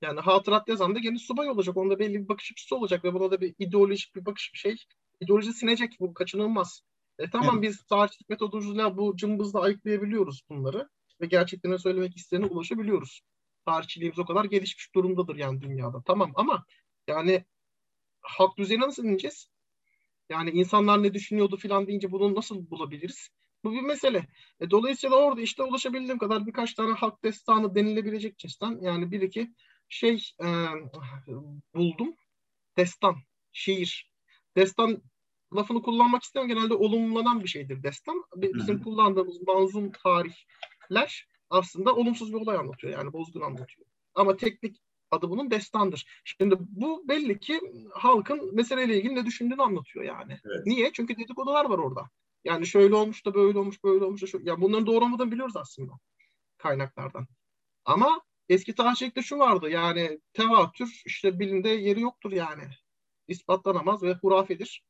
Yani 0.03 0.21
hatırat 0.21 0.69
yazan 0.69 0.95
da 0.95 0.99
gene 0.99 1.19
subay 1.19 1.51
olacak. 1.51 1.77
Onda 1.77 1.99
belli 1.99 2.23
bir 2.23 2.29
bakış 2.29 2.53
açısı 2.53 2.77
olacak 2.77 3.05
ve 3.05 3.15
buna 3.15 3.31
da 3.31 3.41
bir 3.41 3.55
ideolojik 3.59 4.15
bir 4.17 4.27
bakış 4.27 4.51
bir 4.55 4.59
şey. 4.59 4.77
İdeoloji 5.21 5.53
sinecek. 5.53 5.97
Bu 6.01 6.15
kaçınılmaz. 6.15 6.83
E, 7.19 7.31
tamam 7.31 7.55
evet. 7.55 7.63
biz 7.63 7.85
tarihçilik 7.85 8.29
metodolojisiyle 8.29 8.97
bu 8.97 9.17
cımbızla 9.17 9.61
ayıklayabiliyoruz 9.61 10.43
bunları 10.51 10.89
ve 11.21 11.27
gerçekten 11.27 11.77
söylemek 11.77 12.17
isteyene 12.17 12.47
ulaşabiliyoruz. 12.47 13.21
Tarihçiliğimiz 13.67 14.19
o 14.19 14.25
kadar 14.25 14.45
gelişmiş 14.45 14.95
durumdadır 14.95 15.37
yani 15.37 15.61
dünyada. 15.61 16.03
Tamam 16.07 16.33
ama 16.35 16.65
yani 17.09 17.45
halk 18.27 18.59
düzeyine 18.59 18.87
nasıl 18.87 19.05
ineceğiz? 19.05 19.51
Yani 20.29 20.51
insanlar 20.51 21.03
ne 21.03 21.15
düşünüyordu 21.15 21.57
falan 21.57 21.87
deyince 21.87 22.13
bunu 22.13 22.35
nasıl 22.35 22.71
bulabiliriz? 22.71 23.29
Bu 23.65 23.73
bir 23.73 23.81
mesele. 23.81 24.27
E, 24.61 24.71
dolayısıyla 24.71 25.17
orada 25.17 25.41
işte 25.41 25.63
ulaşabildiğim 25.63 26.19
kadar 26.19 26.47
birkaç 26.47 26.75
tane 26.75 26.93
halk 26.93 27.25
destanı 27.25 27.75
denilebilecek 27.75 28.39
cinsten 28.39 28.79
yani 28.81 29.11
bir 29.11 29.21
iki 29.21 29.55
şey 29.89 30.31
e, 30.43 30.47
buldum. 31.75 32.15
Destan, 32.77 33.17
şiir. 33.53 34.13
Destan 34.57 35.03
lafını 35.57 35.83
kullanmak 35.83 36.23
istemiyorum. 36.23 36.59
Genelde 36.59 36.75
olumlanan 36.75 37.43
bir 37.43 37.49
şeydir 37.49 37.83
destan. 37.83 38.25
Bizim 38.37 38.83
kullandığımız 38.83 39.43
manzum 39.43 39.93
tarihler 39.93 41.29
aslında 41.51 41.95
olumsuz 41.95 42.33
bir 42.33 42.39
olay 42.39 42.57
anlatıyor. 42.57 42.93
Yani 42.93 43.13
bozgun 43.13 43.41
anlatıyor. 43.41 43.89
Ama 44.15 44.37
teknik 44.37 44.77
adı 45.11 45.31
bunun 45.31 45.51
destandır. 45.51 46.07
Şimdi 46.25 46.57
bu 46.61 47.09
belli 47.09 47.41
ki 47.41 47.61
halkın 47.95 48.55
meseleyle 48.55 48.97
ilgili 48.97 49.15
ne 49.15 49.27
düşündüğünü 49.27 49.63
anlatıyor 49.63 50.05
yani. 50.05 50.39
Evet. 50.45 50.67
Niye? 50.67 50.93
Çünkü 50.93 51.17
dedikodular 51.17 51.65
var 51.65 51.79
orada. 51.79 52.11
Yani 52.45 52.67
şöyle 52.67 52.95
olmuş 52.95 53.27
da 53.27 53.35
böyle 53.35 53.59
olmuş, 53.59 53.85
böyle 53.85 54.05
olmuş 54.05 54.23
da 54.23 54.27
şu. 54.27 54.41
Yani 54.43 54.61
bunların 54.61 54.87
doğru 54.87 55.05
olmadığını 55.05 55.33
biliyoruz 55.33 55.57
aslında 55.57 55.93
kaynaklardan. 56.59 57.27
Ama 57.85 58.21
eski 58.49 58.75
tarihçilikte 58.75 59.23
şu 59.23 59.39
vardı 59.39 59.71
yani 59.71 60.21
tevatür 60.33 61.03
işte 61.07 61.39
bilimde 61.39 61.69
yeri 61.69 62.01
yoktur 62.01 62.33
yani. 62.33 62.63
ispatlanamaz 63.29 64.03
ve 64.03 64.15
hurafedir. 64.15 64.85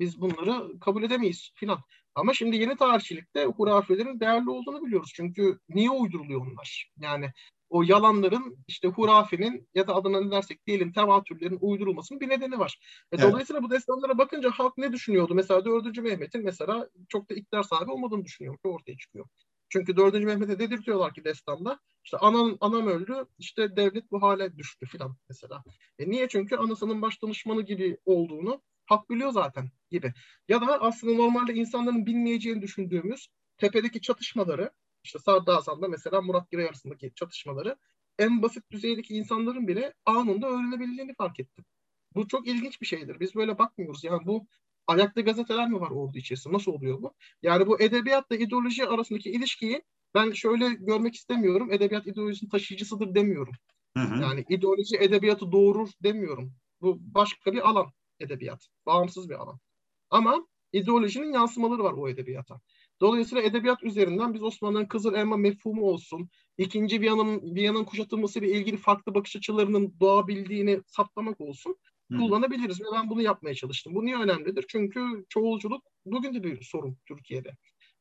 Biz 0.00 0.20
bunları 0.20 0.78
kabul 0.80 1.02
edemeyiz 1.02 1.52
filan. 1.54 1.80
Ama 2.14 2.34
şimdi 2.34 2.56
yeni 2.56 2.76
tarihçilikte 2.76 3.44
hurafelerin 3.44 4.20
değerli 4.20 4.50
olduğunu 4.50 4.86
biliyoruz. 4.86 5.12
Çünkü 5.14 5.58
niye 5.68 5.90
uyduruluyor 5.90 6.40
onlar? 6.40 6.92
Yani 6.98 7.32
o 7.70 7.82
yalanların 7.82 8.64
işte 8.66 8.88
hurafenin 8.88 9.68
ya 9.74 9.86
da 9.86 9.94
adına 9.94 10.20
ne 10.20 10.30
dersek 10.30 10.66
diyelim 10.66 10.92
tevatürlerin 10.92 11.58
uydurulmasının 11.60 12.20
bir 12.20 12.28
nedeni 12.28 12.58
var. 12.58 12.78
E 13.12 13.16
evet. 13.16 13.24
Dolayısıyla 13.24 13.62
bu 13.62 13.70
destanlara 13.70 14.18
bakınca 14.18 14.50
halk 14.50 14.78
ne 14.78 14.92
düşünüyordu? 14.92 15.34
Mesela 15.34 15.64
4. 15.64 15.98
Mehmet'in 15.98 16.44
mesela 16.44 16.88
çok 17.08 17.30
da 17.30 17.34
iktidar 17.34 17.62
sahibi 17.62 17.90
olmadığını 17.90 18.24
düşünüyor 18.24 18.54
ki 18.54 18.68
ortaya 18.68 18.96
çıkıyor. 18.96 19.26
Çünkü 19.68 19.96
4. 19.96 20.14
Mehmet'e 20.14 20.58
dedirtiyorlar 20.58 21.14
ki 21.14 21.24
destanda 21.24 21.80
işte 22.04 22.16
anam, 22.16 22.56
anam 22.60 22.86
öldü 22.86 23.26
işte 23.38 23.76
devlet 23.76 24.10
bu 24.10 24.22
hale 24.22 24.56
düştü 24.56 24.86
filan 24.86 25.16
mesela. 25.28 25.64
E 25.98 26.10
niye? 26.10 26.28
Çünkü 26.28 26.56
anasının 26.56 27.02
baş 27.02 27.22
danışmanı 27.22 27.62
gibi 27.62 27.98
olduğunu 28.04 28.62
halk 28.86 29.10
biliyor 29.10 29.30
zaten 29.30 29.70
gibi. 29.90 30.12
Ya 30.48 30.60
da 30.60 30.80
aslında 30.80 31.14
normalde 31.14 31.54
insanların 31.54 32.06
bilmeyeceğini 32.06 32.62
düşündüğümüz 32.62 33.28
tepedeki 33.58 34.00
çatışmaları 34.00 34.70
işte 35.08 35.18
Sağda 35.18 35.56
Hasan'da 35.56 35.88
mesela 35.88 36.20
Murat 36.20 36.50
Giray 36.50 36.64
arasındaki 36.64 37.12
çatışmaları 37.14 37.76
en 38.18 38.42
basit 38.42 38.70
düzeydeki 38.70 39.14
insanların 39.14 39.68
bile 39.68 39.94
anında 40.06 40.46
öğrenebildiğini 40.46 41.14
fark 41.14 41.40
ettim. 41.40 41.64
Bu 42.14 42.28
çok 42.28 42.46
ilginç 42.48 42.80
bir 42.80 42.86
şeydir. 42.86 43.20
Biz 43.20 43.34
böyle 43.34 43.58
bakmıyoruz. 43.58 44.04
Yani 44.04 44.26
bu 44.26 44.46
ayakta 44.86 45.20
gazeteler 45.20 45.68
mi 45.68 45.80
var 45.80 45.90
ordu 45.90 46.18
içerisinde? 46.18 46.54
Nasıl 46.54 46.72
oluyor 46.72 47.02
bu? 47.02 47.14
Yani 47.42 47.66
bu 47.66 47.80
edebiyatla 47.80 48.36
ideoloji 48.36 48.86
arasındaki 48.86 49.30
ilişkiyi 49.30 49.82
ben 50.14 50.32
şöyle 50.32 50.68
görmek 50.68 51.14
istemiyorum. 51.14 51.72
Edebiyat 51.72 52.06
ideolojisinin 52.06 52.50
taşıyıcısıdır 52.50 53.14
demiyorum. 53.14 53.54
Hı 53.96 54.02
hı. 54.02 54.22
Yani 54.22 54.44
ideoloji 54.48 54.96
edebiyatı 54.96 55.52
doğurur 55.52 55.88
demiyorum. 56.02 56.52
Bu 56.80 56.98
başka 57.00 57.52
bir 57.52 57.68
alan 57.68 57.92
edebiyat. 58.20 58.68
Bağımsız 58.86 59.28
bir 59.28 59.34
alan. 59.34 59.58
Ama 60.10 60.46
ideolojinin 60.72 61.32
yansımaları 61.32 61.84
var 61.84 61.92
o 61.92 62.08
edebiyata. 62.08 62.60
Dolayısıyla 63.00 63.42
edebiyat 63.42 63.82
üzerinden 63.82 64.34
biz 64.34 64.42
Osmanlı'nın 64.42 64.86
Kızıl 64.86 65.14
Elma 65.14 65.36
mefhumu 65.36 65.82
olsun, 65.82 66.28
ikinci 66.58 67.00
Viyana'nın 67.00 67.54
Viyana'nın 67.54 67.84
kuşatılması 67.84 68.38
ile 68.38 68.50
ilgili 68.50 68.76
farklı 68.76 69.14
bakış 69.14 69.36
açılarının 69.36 69.94
doğabildiğini 70.00 70.80
saptamak 70.86 71.40
olsun 71.40 71.76
Hı. 72.10 72.16
kullanabiliriz 72.16 72.80
ve 72.80 72.84
ben 72.92 73.10
bunu 73.10 73.22
yapmaya 73.22 73.54
çalıştım. 73.54 73.94
Bu 73.94 74.04
niye 74.04 74.16
önemlidir? 74.16 74.64
Çünkü 74.68 75.24
çoğulculuk 75.28 75.82
bugün 76.04 76.34
de 76.34 76.42
bir 76.42 76.62
sorun 76.62 76.96
Türkiye'de. 77.06 77.56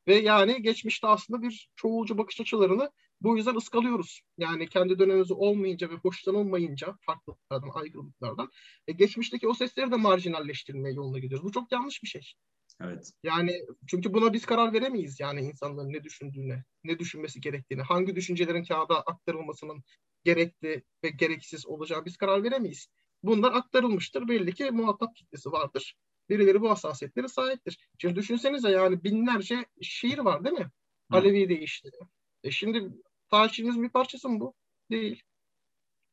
Ve 0.07 0.15
yani 0.15 0.61
geçmişte 0.61 1.07
aslında 1.07 1.41
bir 1.41 1.69
çoğulcu 1.75 2.17
bakış 2.17 2.41
açılarını 2.41 2.91
bu 3.21 3.37
yüzden 3.37 3.55
ıskalıyoruz. 3.55 4.21
Yani 4.37 4.69
kendi 4.69 4.99
dönemimizi 4.99 5.33
olmayınca 5.33 5.89
ve 5.89 5.95
hoşlanılmayınca 5.95 6.97
farklılıklardan, 7.01 7.69
ayrılıklardan 7.73 8.49
e, 8.87 8.91
geçmişteki 8.91 9.47
o 9.47 9.53
sesleri 9.53 9.91
de 9.91 9.95
marjinalleştirmeye 9.95 10.95
yoluna 10.95 11.19
gidiyoruz. 11.19 11.47
Bu 11.47 11.51
çok 11.51 11.71
yanlış 11.71 12.03
bir 12.03 12.07
şey. 12.07 12.33
Evet. 12.81 13.11
Yani 13.23 13.51
çünkü 13.87 14.13
buna 14.13 14.33
biz 14.33 14.45
karar 14.45 14.73
veremeyiz 14.73 15.19
yani 15.19 15.41
insanların 15.41 15.93
ne 15.93 16.03
düşündüğüne, 16.03 16.63
ne 16.83 16.99
düşünmesi 16.99 17.41
gerektiğini, 17.41 17.81
hangi 17.81 18.15
düşüncelerin 18.15 18.63
kağıda 18.63 19.01
aktarılmasının 19.01 19.83
gerekli 20.23 20.83
ve 21.03 21.09
gereksiz 21.09 21.67
olacağı 21.67 22.05
biz 22.05 22.17
karar 22.17 22.43
veremeyiz. 22.43 22.87
Bunlar 23.23 23.51
aktarılmıştır. 23.51 24.27
Belli 24.27 24.53
ki 24.53 24.71
muhatap 24.71 25.15
kitlesi 25.15 25.51
vardır. 25.51 25.95
Birileri 26.29 26.61
bu 26.61 26.69
hassasiyetlere 26.69 27.27
sahiptir. 27.27 27.89
Şimdi 27.97 28.15
düşünsenize 28.15 28.69
yani 28.69 29.03
binlerce 29.03 29.65
şiir 29.81 30.17
var 30.17 30.43
değil 30.43 30.55
mi? 30.55 30.71
Hı. 31.11 31.17
Alevi 31.17 31.49
değişti. 31.49 31.89
E 32.43 32.51
şimdi 32.51 32.89
tarihçinin 33.29 33.83
bir 33.83 33.89
parçası 33.89 34.29
mı 34.29 34.39
bu? 34.39 34.53
Değil. 34.91 35.23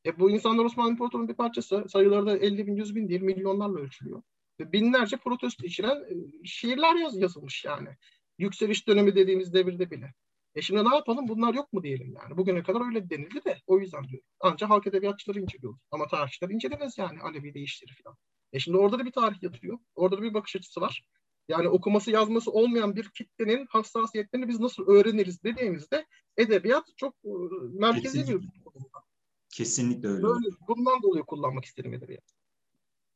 E 0.07 0.19
bu 0.19 0.31
insanlar 0.31 0.65
Osmanlı 0.65 0.91
İmparatorluğu'nun 0.91 1.29
bir 1.29 1.35
parçası. 1.35 1.85
Sayıları 1.89 2.27
da 2.27 2.39
50 2.39 2.67
bin, 2.67 2.77
100 2.77 2.97
bin 2.97 3.09
değil, 3.09 3.21
milyonlarla 3.23 3.79
ölçülüyor. 3.79 4.23
Binlerce 4.61 5.17
protesto 5.17 5.67
içeren 5.67 6.05
şiirler 6.45 6.95
yaz, 6.95 7.17
yazılmış 7.17 7.65
yani. 7.65 7.89
Yükseliş 8.39 8.89
dönemi 8.89 9.17
dediğimiz 9.17 9.55
devirde 9.55 9.91
bile. 9.91 10.15
E 10.55 10.63
şimdi 10.63 10.85
ne 10.91 10.95
yapalım? 10.95 11.29
Bunlar 11.29 11.55
yok 11.55 11.73
mu 11.73 11.83
diyelim 11.83 12.15
yani. 12.23 12.37
Bugüne 12.37 12.63
kadar 12.63 12.87
öyle 12.87 13.11
denildi 13.11 13.45
de 13.45 13.59
o 13.67 13.79
yüzden 13.79 14.09
diyorum. 14.09 14.29
Ancak 14.41 14.71
halk 14.71 14.87
edebiyatçıları 14.87 15.41
inceliyor. 15.41 15.79
Ama 15.91 16.07
tarihçiler 16.07 16.51
incelemez 16.51 16.99
yani 16.99 17.21
Alevi 17.21 17.55
değiştirir 17.55 18.01
falan. 18.05 18.17
E 18.53 18.61
şimdi 18.61 18.79
orada 18.79 18.99
da 18.99 19.05
bir 19.05 19.13
tarih 19.13 19.43
yatıyor. 19.43 19.79
Orada 19.95 20.19
da 20.19 20.23
bir 20.23 20.35
bakış 20.35 20.57
açısı 20.57 20.81
var. 20.81 21.03
Yani 21.49 21.69
okuması 21.69 22.11
yazması 22.11 22.51
olmayan 22.51 22.97
bir 22.97 23.11
kitlenin 23.11 23.67
hassasiyetlerini 23.71 24.49
biz 24.49 24.61
nasıl 24.61 24.87
öğreniriz 24.87 25.45
dediğimizde 25.45 26.07
edebiyat 26.37 26.85
çok 26.97 27.15
e, 27.25 27.31
merkezi 27.73 28.19
Kesinlikle. 28.19 28.43
bir. 28.43 28.65
Kesinlikle 29.51 30.09
öyle. 30.09 30.23
Böyle, 30.23 30.47
bundan 30.69 31.03
dolayı 31.03 31.25
kullanmak 31.25 31.65
istedim 31.65 31.95
edebiyat. 31.95 32.34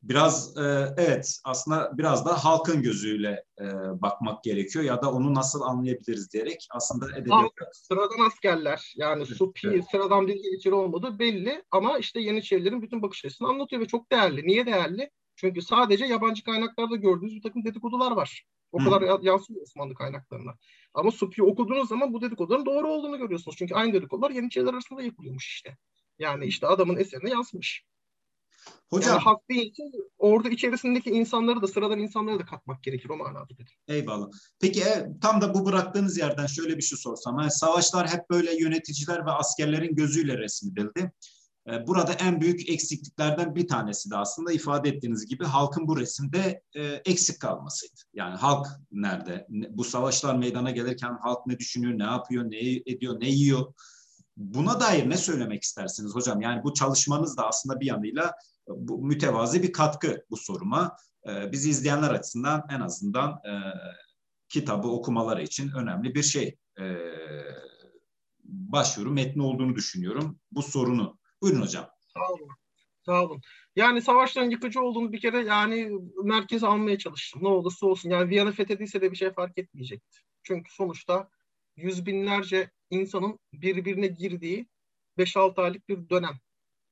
Biraz 0.02 0.56
e, 0.56 0.94
evet 0.96 1.40
aslında 1.44 1.98
biraz 1.98 2.26
da 2.26 2.44
halkın 2.44 2.82
gözüyle 2.82 3.44
e, 3.60 3.64
bakmak 4.02 4.44
gerekiyor 4.44 4.84
ya 4.84 5.02
da 5.02 5.12
onu 5.12 5.34
nasıl 5.34 5.60
anlayabiliriz 5.60 6.32
diyerek 6.32 6.66
aslında 6.70 7.18
edebiyat. 7.18 7.50
Sıradan 7.72 8.26
askerler 8.26 8.94
yani 8.96 9.26
Supi 9.26 9.68
evet. 9.68 9.84
sıradan 9.90 10.26
bir 10.26 10.34
Yeniçeri 10.34 10.74
olmadığı 10.74 11.18
belli 11.18 11.62
ama 11.70 11.98
işte 11.98 12.20
Yeniçerilerin 12.20 12.82
bütün 12.82 13.02
bakış 13.02 13.24
açısını 13.24 13.48
anlatıyor 13.48 13.82
ve 13.82 13.86
çok 13.86 14.12
değerli. 14.12 14.46
Niye 14.46 14.66
değerli? 14.66 15.10
Çünkü 15.36 15.62
sadece 15.62 16.04
yabancı 16.04 16.44
kaynaklarda 16.44 16.96
gördüğünüz 16.96 17.34
bir 17.34 17.42
takım 17.42 17.64
dedikodular 17.64 18.12
var. 18.12 18.44
O 18.72 18.80
Hı. 18.80 18.84
kadar 18.84 19.20
yansıyor 19.22 19.62
Osmanlı 19.62 19.94
kaynaklarına. 19.94 20.54
Ama 20.94 21.10
Supi'yi 21.10 21.46
okuduğunuz 21.46 21.88
zaman 21.88 22.12
bu 22.12 22.20
dedikoduların 22.20 22.66
doğru 22.66 22.88
olduğunu 22.88 23.18
görüyorsunuz. 23.18 23.56
Çünkü 23.56 23.74
aynı 23.74 23.92
dedikodular 23.92 24.30
Yeniçeriler 24.30 24.74
arasında 24.74 25.02
yapılıyormuş 25.02 25.46
işte. 25.46 25.76
Yani 26.18 26.44
işte 26.44 26.66
adamın 26.66 26.96
eserine 26.96 27.30
yansımış. 27.30 27.84
Hocam. 28.90 29.12
Yani 29.12 29.22
hak 29.22 29.48
değil 29.48 29.72
ki 29.72 29.82
orada 30.18 30.48
içerisindeki 30.48 31.10
insanları 31.10 31.62
da 31.62 31.66
sıradan 31.66 31.98
insanları 31.98 32.38
da 32.38 32.44
katmak 32.44 32.82
gerekir 32.82 33.08
o 33.08 33.16
manada 33.16 33.48
dedim. 33.48 33.74
Eyvallah. 33.88 34.28
Peki 34.60 34.82
e, 34.82 35.06
tam 35.20 35.40
da 35.40 35.54
bu 35.54 35.66
bıraktığınız 35.66 36.18
yerden 36.18 36.46
şöyle 36.46 36.76
bir 36.76 36.82
şey 36.82 36.98
sorsam. 36.98 37.38
Yani 37.38 37.50
savaşlar 37.50 38.08
hep 38.08 38.30
böyle 38.30 38.56
yöneticiler 38.56 39.26
ve 39.26 39.30
askerlerin 39.30 39.94
gözüyle 39.94 40.38
resmedildi. 40.38 41.12
E, 41.70 41.86
burada 41.86 42.12
en 42.12 42.40
büyük 42.40 42.68
eksikliklerden 42.68 43.54
bir 43.54 43.68
tanesi 43.68 44.10
de 44.10 44.16
aslında 44.16 44.52
ifade 44.52 44.88
ettiğiniz 44.88 45.26
gibi 45.26 45.44
halkın 45.44 45.88
bu 45.88 46.00
resimde 46.00 46.62
e, 46.74 46.84
eksik 46.84 47.40
kalmasıydı. 47.40 48.00
Yani 48.14 48.36
halk 48.36 48.66
nerede? 48.92 49.46
Bu 49.48 49.84
savaşlar 49.84 50.36
meydana 50.36 50.70
gelirken 50.70 51.16
halk 51.22 51.46
ne 51.46 51.58
düşünüyor, 51.58 51.98
ne 51.98 52.04
yapıyor, 52.04 52.44
ne 52.50 52.58
ediyor, 52.92 53.20
ne 53.20 53.28
yiyor? 53.28 53.74
Buna 54.38 54.80
dair 54.80 55.10
ne 55.10 55.16
söylemek 55.16 55.62
istersiniz 55.62 56.14
hocam? 56.14 56.40
Yani 56.40 56.64
bu 56.64 56.74
çalışmanız 56.74 57.36
da 57.36 57.48
aslında 57.48 57.80
bir 57.80 57.86
yanıyla 57.86 58.34
bu 58.68 59.04
mütevazi 59.04 59.62
bir 59.62 59.72
katkı 59.72 60.24
bu 60.30 60.36
soruma. 60.36 60.96
E, 61.28 61.52
bizi 61.52 61.70
izleyenler 61.70 62.10
açısından 62.10 62.66
en 62.70 62.80
azından 62.80 63.30
e, 63.30 63.52
kitabı 64.48 64.88
okumaları 64.88 65.42
için 65.42 65.72
önemli 65.72 66.14
bir 66.14 66.22
şey. 66.22 66.56
E, 66.80 66.84
başvuru 68.44 69.10
metni 69.10 69.42
olduğunu 69.42 69.74
düşünüyorum 69.74 70.38
bu 70.52 70.62
sorunu. 70.62 71.18
Buyurun 71.42 71.62
hocam. 71.62 71.86
Sağ 72.14 72.32
olun. 72.32 72.48
Sağ 73.06 73.24
olun. 73.24 73.40
Yani 73.76 74.02
savaşların 74.02 74.50
yıkıcı 74.50 74.80
olduğunu 74.80 75.12
bir 75.12 75.20
kere 75.20 75.44
yani 75.44 75.90
merkeze 76.24 76.66
almaya 76.66 76.98
çalıştım. 76.98 77.42
Ne 77.44 77.48
olursa 77.48 77.86
olsun. 77.86 78.10
Yani 78.10 78.30
Viyana 78.30 78.52
fethedilse 78.52 79.00
de 79.00 79.10
bir 79.10 79.16
şey 79.16 79.32
fark 79.32 79.58
etmeyecekti. 79.58 80.20
Çünkü 80.42 80.74
sonuçta 80.74 81.28
yüz 81.78 82.06
binlerce 82.06 82.70
insanın 82.90 83.38
birbirine 83.52 84.06
girdiği 84.06 84.66
5-6 85.18 85.62
aylık 85.62 85.88
bir 85.88 86.08
dönem. 86.08 86.38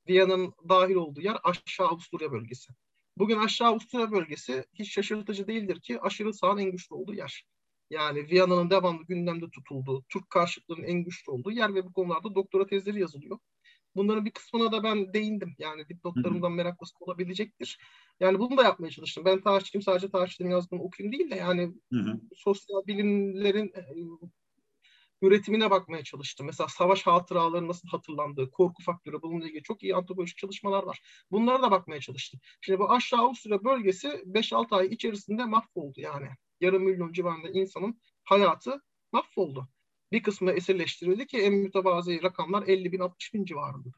Viyana'nın 0.09 0.53
dahil 0.69 0.95
olduğu 0.95 1.21
yer 1.21 1.37
aşağı 1.43 1.87
Avusturya 1.87 2.31
bölgesi. 2.31 2.73
Bugün 3.17 3.37
aşağı 3.37 3.67
Avusturya 3.67 4.11
bölgesi 4.11 4.65
hiç 4.73 4.93
şaşırtıcı 4.93 5.47
değildir 5.47 5.81
ki 5.81 6.01
aşırı 6.01 6.33
sağın 6.33 6.57
en 6.57 6.71
güçlü 6.71 6.95
olduğu 6.95 7.13
yer. 7.13 7.45
Yani 7.89 8.27
Viyana'nın 8.29 8.69
devamlı 8.69 9.03
gündemde 9.03 9.49
tutulduğu, 9.49 10.03
Türk 10.09 10.29
karşıtlığının 10.29 10.83
en 10.83 11.03
güçlü 11.03 11.31
olduğu 11.31 11.51
yer 11.51 11.75
ve 11.75 11.85
bu 11.85 11.93
konularda 11.93 12.35
doktora 12.35 12.67
tezleri 12.67 12.99
yazılıyor. 12.99 13.39
Bunların 13.95 14.25
bir 14.25 14.31
kısmına 14.31 14.71
da 14.71 14.83
ben 14.83 15.13
değindim. 15.13 15.55
Yani 15.59 15.89
dipnotlarımdan 15.89 16.51
meraklısı 16.51 16.93
olabilecektir. 16.99 17.79
Yani 18.19 18.39
bunu 18.39 18.57
da 18.57 18.63
yapmaya 18.63 18.89
çalıştım. 18.89 19.25
Ben 19.25 19.41
tarihçiyim 19.41 19.81
sadece 19.81 20.09
tarihçilerin 20.09 20.51
yazdığını 20.51 20.81
okuyayım 20.81 21.19
değil 21.19 21.31
de 21.31 21.35
yani 21.35 21.73
hı 21.93 21.99
hı. 21.99 22.19
sosyal 22.35 22.87
bilimlerin 22.87 23.71
e, 23.75 23.81
üretimine 25.21 25.71
bakmaya 25.71 26.03
çalıştım. 26.03 26.45
Mesela 26.45 26.67
savaş 26.67 27.07
hatıraları 27.07 27.67
nasıl 27.67 27.87
hatırlandığı, 27.87 28.51
korku 28.51 28.83
faktörü 28.83 29.21
bununla 29.21 29.47
ilgili 29.47 29.63
çok 29.63 29.83
iyi 29.83 29.95
antropolojik 29.95 30.37
çalışmalar 30.37 30.83
var. 30.83 31.01
Bunlara 31.31 31.61
da 31.61 31.71
bakmaya 31.71 32.01
çalıştım. 32.01 32.39
Şimdi 32.61 32.79
bu 32.79 32.91
aşağı 32.91 33.19
Avusturya 33.19 33.63
bölgesi 33.63 34.07
5-6 34.07 34.75
ay 34.75 34.87
içerisinde 34.87 35.45
mahvoldu 35.45 36.01
yani. 36.01 36.27
Yarım 36.61 36.83
milyon 36.83 37.13
civarında 37.13 37.49
insanın 37.49 38.01
hayatı 38.23 38.81
mahvoldu. 39.11 39.69
Bir 40.11 40.23
kısmı 40.23 40.51
esirleştirildi 40.51 41.27
ki 41.27 41.37
en 41.37 41.53
mütevazi 41.53 42.23
rakamlar 42.23 42.63
50 42.67 42.91
bin 42.91 42.99
60 42.99 43.33
bin 43.33 43.45
civarında. 43.45 43.89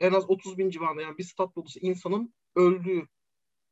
En 0.00 0.12
az 0.12 0.30
30 0.30 0.58
bin 0.58 0.70
civarında 0.70 1.02
yani 1.02 1.18
bir 1.18 1.24
stat 1.24 1.56
dolusu 1.56 1.80
insanın 1.80 2.34
öldüğü 2.56 3.08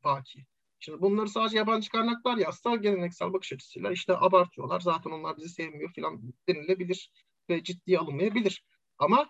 vaki. 0.03 0.45
Şimdi 0.79 1.01
bunları 1.01 1.29
sadece 1.29 1.57
yabancı 1.57 1.89
kaynaklar 1.89 2.37
yazsa 2.37 2.75
geleneksel 2.75 3.33
bakış 3.33 3.53
açısıyla 3.53 3.91
işte 3.91 4.17
abartıyorlar. 4.17 4.79
Zaten 4.79 5.11
onlar 5.11 5.37
bizi 5.37 5.49
sevmiyor 5.49 5.93
falan 5.95 6.33
denilebilir 6.47 7.11
ve 7.49 7.63
ciddiye 7.63 7.99
alınmayabilir. 7.99 8.63
Ama 8.97 9.29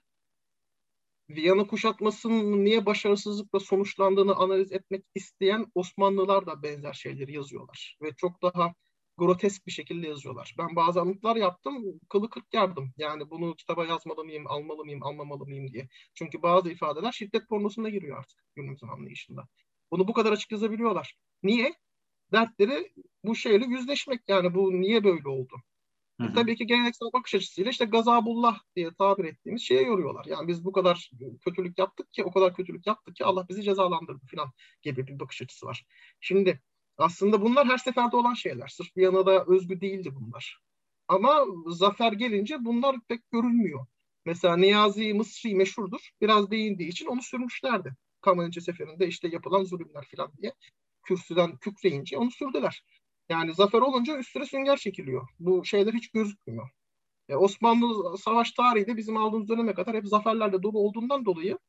Viyana 1.29 1.67
kuşatmasının 1.67 2.65
niye 2.65 2.86
başarısızlıkla 2.86 3.60
sonuçlandığını 3.60 4.36
analiz 4.36 4.71
etmek 4.71 5.05
isteyen 5.15 5.65
Osmanlılar 5.75 6.45
da 6.45 6.63
benzer 6.63 6.93
şeyleri 6.93 7.33
yazıyorlar. 7.33 7.97
Ve 8.01 8.15
çok 8.17 8.41
daha 8.41 8.73
grotesk 9.17 9.67
bir 9.67 9.71
şekilde 9.71 10.07
yazıyorlar. 10.07 10.55
Ben 10.57 10.75
bazı 10.75 11.01
anıtlar 11.01 11.36
yaptım, 11.36 11.99
kılı 12.10 12.29
kırk 12.29 12.53
yardım. 12.53 12.93
Yani 12.97 13.29
bunu 13.29 13.55
kitaba 13.55 13.86
yazmalı 13.86 14.23
mıyım, 14.25 14.47
almalı 14.47 14.86
mıyım, 14.86 15.03
almamalı 15.03 15.45
mıyım 15.45 15.73
diye. 15.73 15.88
Çünkü 16.13 16.41
bazı 16.41 16.69
ifadeler 16.69 17.12
şiddet 17.12 17.49
pornosuna 17.49 17.89
giriyor 17.89 18.17
artık 18.17 18.39
günümüzün 18.55 18.88
anlayışında. 18.88 19.47
Bunu 19.91 20.08
bu 20.08 20.13
kadar 20.13 20.32
açık 20.32 20.52
yazabiliyorlar. 20.52 21.17
Niye? 21.43 21.73
Dertleri 22.32 22.93
bu 23.23 23.36
şeyle 23.36 23.65
yüzleşmek. 23.65 24.21
Yani 24.28 24.56
bu 24.56 24.82
niye 24.82 25.04
böyle 25.04 25.30
oldu? 25.30 25.56
Hı 26.21 26.28
hı. 26.28 26.34
Tabii 26.34 26.56
ki 26.56 26.67
geleneksel 26.67 27.10
bakış 27.13 27.36
açısıyla 27.36 27.71
işte 27.71 27.86
gazabullah 27.86 28.60
diye 28.76 28.93
tabir 28.97 29.26
ettiğimiz 29.26 29.62
şeye 29.62 29.82
yoruyorlar. 29.82 30.26
Yani 30.26 30.47
biz 30.47 30.65
bu 30.65 30.71
kadar 30.71 31.12
kötülük 31.45 31.80
yaptık 31.80 32.12
ki, 32.12 32.23
o 32.23 32.32
kadar 32.32 32.54
kötülük 32.54 32.88
yaptık 32.88 33.15
ki 33.15 33.26
Allah 33.26 33.47
bizi 33.50 33.63
cezalandırdı 33.63 34.26
falan 34.36 34.52
gibi 34.82 35.08
bir 35.08 35.19
bakış 35.19 35.41
açısı 35.41 35.65
var. 35.65 35.86
Şimdi 36.19 36.62
aslında 36.97 37.41
bunlar 37.41 37.67
her 37.67 37.78
seferde 37.78 38.15
olan 38.15 38.34
şeyler. 38.34 38.67
Sırf 38.67 38.97
Viyana'da 38.97 39.45
özgü 39.47 39.82
değildi 39.82 40.10
bunlar. 40.15 40.60
Ama 41.08 41.45
zafer 41.67 42.12
gelince 42.12 42.65
bunlar 42.65 42.95
pek 43.08 43.32
görülmüyor. 43.32 43.86
Mesela 44.26 44.58
Niyazi 44.58 45.13
Mısri 45.13 45.56
meşhurdur. 45.56 46.10
Biraz 46.21 46.52
değindiği 46.52 46.89
için 46.89 47.06
onu 47.06 47.21
sürmüşlerdi. 47.21 47.93
Kamanınca 48.27 48.61
seferinde 48.61 49.07
işte 49.07 49.27
yapılan 49.27 49.63
zulümler 49.63 50.07
falan 50.15 50.31
diye 50.41 50.53
kürsüden 51.03 51.57
kükreyince 51.57 52.17
onu 52.17 52.31
sürdüler. 52.31 52.83
Yani 53.29 53.53
zafer 53.53 53.81
olunca 53.81 54.17
üstüne 54.17 54.45
sünger 54.45 54.77
çekiliyor. 54.77 55.27
Bu 55.39 55.65
şeyler 55.65 55.93
hiç 55.93 56.11
gözükmüyor. 56.11 56.69
E, 57.29 57.35
Osmanlı 57.35 58.17
savaş 58.17 58.51
tarihi 58.51 58.87
de 58.87 58.97
bizim 58.97 59.17
aldığımız 59.17 59.49
döneme 59.49 59.73
kadar 59.73 59.95
hep 59.95 60.07
zaferlerle 60.07 60.63
dolu 60.63 60.79
olduğundan 60.79 61.25
dolayı 61.25 61.59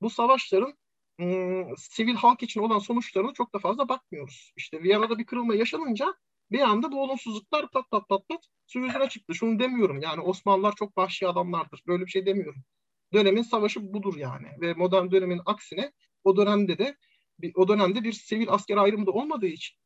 bu 0.00 0.10
savaşların 0.10 0.74
ım, 1.20 1.76
sivil 1.76 2.14
halk 2.14 2.42
için 2.42 2.60
olan 2.60 2.78
sonuçlarına 2.78 3.32
çok 3.32 3.54
da 3.54 3.58
fazla 3.58 3.88
bakmıyoruz. 3.88 4.52
İşte 4.56 4.82
Viyana'da 4.82 5.18
bir 5.18 5.26
kırılma 5.26 5.54
yaşanınca 5.54 6.14
bir 6.50 6.60
anda 6.60 6.92
bu 6.92 7.02
olumsuzluklar 7.02 7.70
pat 7.70 7.90
pat 7.90 8.08
pat 8.08 8.28
pat 8.28 8.44
su 8.66 8.78
yüzüne 8.78 9.08
çıktı. 9.08 9.34
Şunu 9.34 9.58
demiyorum 9.58 10.00
yani 10.02 10.20
Osmanlılar 10.20 10.74
çok 10.76 10.98
vahşi 10.98 11.28
adamlardır. 11.28 11.82
Böyle 11.86 12.06
bir 12.06 12.10
şey 12.10 12.26
demiyorum. 12.26 12.64
Dönemin 13.12 13.42
savaşı 13.42 13.92
budur 13.92 14.16
yani. 14.16 14.48
Ve 14.60 14.74
modern 14.74 15.10
dönemin 15.10 15.40
aksine 15.46 15.92
o 16.24 16.36
dönemde 16.36 16.78
de 16.78 16.96
bir, 17.38 17.52
o 17.54 17.68
dönemde 17.68 18.04
bir 18.04 18.12
sivil 18.12 18.50
asker 18.50 18.76
ayrımı 18.76 19.06
da 19.06 19.10
olmadığı 19.10 19.46
için 19.46 19.76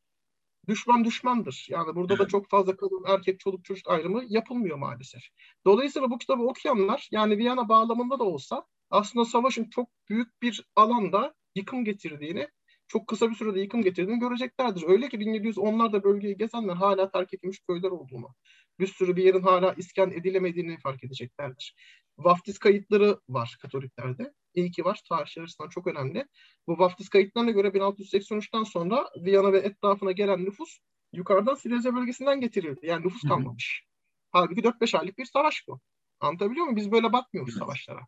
düşman 0.67 1.05
düşmandır. 1.05 1.67
Yani 1.69 1.95
burada 1.95 2.13
evet. 2.13 2.25
da 2.25 2.27
çok 2.27 2.49
fazla 2.49 2.77
kadın, 2.77 3.03
erkek, 3.07 3.39
çoluk, 3.39 3.65
çocuk 3.65 3.89
ayrımı 3.89 4.23
yapılmıyor 4.27 4.77
maalesef. 4.77 5.21
Dolayısıyla 5.65 6.09
bu 6.09 6.17
kitabı 6.17 6.43
okuyanlar 6.43 7.07
yani 7.11 7.37
Viyana 7.37 7.69
bağlamında 7.69 8.19
da 8.19 8.23
olsa 8.23 8.65
aslında 8.89 9.25
savaşın 9.25 9.69
çok 9.69 9.89
büyük 10.09 10.41
bir 10.41 10.65
alanda 10.75 11.33
yıkım 11.55 11.85
getirdiğini, 11.85 12.47
çok 12.87 13.07
kısa 13.07 13.29
bir 13.29 13.35
sürede 13.35 13.59
yıkım 13.59 13.81
getirdiğini 13.81 14.19
göreceklerdir. 14.19 14.83
Öyle 14.87 15.09
ki 15.09 15.17
1710'larda 15.17 16.03
bölgeyi 16.03 16.37
gezenler 16.37 16.75
hala 16.75 17.11
terk 17.11 17.33
edilmiş 17.33 17.59
köyler 17.59 17.89
olduğunu, 17.89 18.35
bir 18.79 18.87
sürü 18.87 19.15
bir 19.15 19.23
yerin 19.23 19.41
hala 19.41 19.73
iskan 19.73 20.11
edilemediğini 20.11 20.77
fark 20.77 21.03
edeceklerdir. 21.03 21.75
Vaftiz 22.17 22.59
kayıtları 22.59 23.19
var 23.29 23.57
Katoliklerde. 23.61 24.33
İyi 24.53 24.71
ki 24.71 24.85
var. 24.85 25.01
Tarihçiler 25.09 25.43
açısından 25.43 25.69
çok 25.69 25.87
önemli. 25.87 26.27
Bu 26.67 26.79
vaftiz 26.79 27.09
kayıtlarına 27.09 27.51
göre 27.51 27.67
1683'ten 27.67 28.63
sonra 28.63 29.09
Viyana 29.21 29.53
ve 29.53 29.59
etrafına 29.59 30.11
gelen 30.11 30.45
nüfus 30.45 30.79
yukarıdan 31.13 31.55
Silezya 31.55 31.95
bölgesinden 31.95 32.41
getirildi. 32.41 32.85
Yani 32.85 33.05
nüfus 33.05 33.21
kalmamış. 33.21 33.83
Halbuki 34.31 34.61
4-5 34.61 34.97
aylık 34.97 35.17
bir 35.17 35.25
savaş 35.25 35.67
bu. 35.67 35.79
Anlatabiliyor 36.19 36.65
muyum? 36.65 36.75
Biz 36.75 36.91
böyle 36.91 37.13
bakmıyoruz 37.13 37.53
evet. 37.53 37.59
savaşlara. 37.59 38.07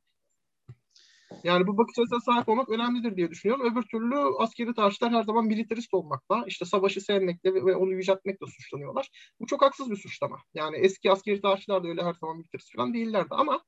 Yani 1.43 1.67
bu 1.67 1.77
bakış 1.77 1.99
açısına 1.99 2.19
sahip 2.19 2.49
olmak 2.49 2.69
önemlidir 2.69 3.15
diye 3.15 3.29
düşünüyorum. 3.29 3.71
Öbür 3.71 3.81
türlü 3.81 4.15
askeri 4.39 4.73
tarihçiler 4.73 5.11
her 5.11 5.23
zaman 5.23 5.45
militarist 5.45 5.93
olmakla, 5.93 6.43
işte 6.47 6.65
savaşı 6.65 7.01
sevmekle 7.01 7.53
ve 7.53 7.75
onu 7.75 7.91
yüceltmekle 7.91 8.45
suçlanıyorlar. 8.47 9.09
Bu 9.39 9.45
çok 9.45 9.61
haksız 9.61 9.91
bir 9.91 9.95
suçlama. 9.95 10.37
Yani 10.53 10.77
eski 10.77 11.11
askeri 11.11 11.41
tarihçiler 11.41 11.83
de 11.83 11.87
öyle 11.87 12.03
her 12.03 12.13
zaman 12.13 12.37
militarist 12.37 12.75
falan 12.75 12.93
değillerdi 12.93 13.29
ama 13.31 13.63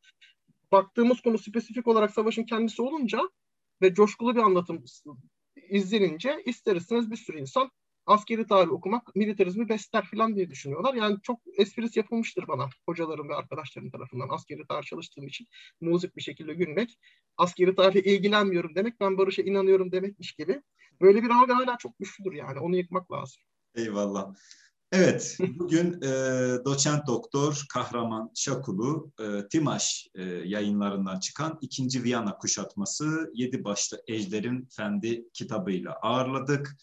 baktığımız 0.72 1.22
konu 1.22 1.38
spesifik 1.38 1.88
olarak 1.88 2.12
savaşın 2.12 2.44
kendisi 2.44 2.82
olunca 2.82 3.20
ve 3.82 3.94
coşkulu 3.94 4.36
bir 4.36 4.42
anlatım 4.42 4.84
izlenince 5.70 6.44
ister 6.46 6.76
bir 7.12 7.16
sürü 7.16 7.40
insan 7.40 7.72
askeri 8.06 8.48
tarih 8.48 8.72
okumak 8.72 9.16
militarizmi 9.16 9.70
besler 9.70 10.06
falan 10.06 10.36
diye 10.36 10.50
düşünüyorlar. 10.50 10.94
Yani 10.94 11.18
çok 11.24 11.40
esprisi 11.58 12.00
yapılmıştır 12.00 12.48
bana 12.48 12.70
hocalarım 12.86 13.30
ve 13.30 13.36
arkadaşlarım 13.36 13.92
tarafından 13.92 14.30
askeri 14.30 14.68
tarih 14.68 14.86
çalıştığım 14.88 15.28
için 15.28 15.48
muzip 15.82 16.16
bir 16.16 16.22
şekilde 16.22 16.54
gülmek. 16.54 17.00
Askeri 17.38 17.76
tarihle 17.76 18.04
ilgilenmiyorum 18.04 18.76
demek 18.76 19.00
ben 19.00 19.18
barışa 19.18 19.42
inanıyorum 19.42 19.92
demekmiş 19.92 20.32
gibi. 20.32 20.62
Böyle 21.02 21.24
bir 21.24 21.30
algı 21.30 21.54
hala 21.54 21.78
çok 21.78 22.00
güçlüdür 22.00 22.34
yani 22.34 22.60
onu 22.60 22.76
yıkmak 22.76 23.12
lazım. 23.12 23.42
Eyvallah. 23.76 24.34
Evet, 24.94 25.38
bugün 25.40 26.02
e, 26.02 26.10
doçent 26.66 27.08
doktor 27.08 27.66
Kahraman 27.74 28.32
Şakulu, 28.36 29.12
e, 29.20 29.48
Timaş 29.48 30.08
e, 30.16 30.24
yayınlarından 30.24 31.20
çıkan 31.20 31.58
ikinci 31.62 32.04
Viyana 32.04 32.38
kuşatması 32.38 33.32
Yedi 33.34 33.64
Başlı 33.64 34.02
Ejder'in 34.08 34.68
Fendi 34.72 35.30
kitabıyla 35.34 35.94
ağırladık. 36.02 36.78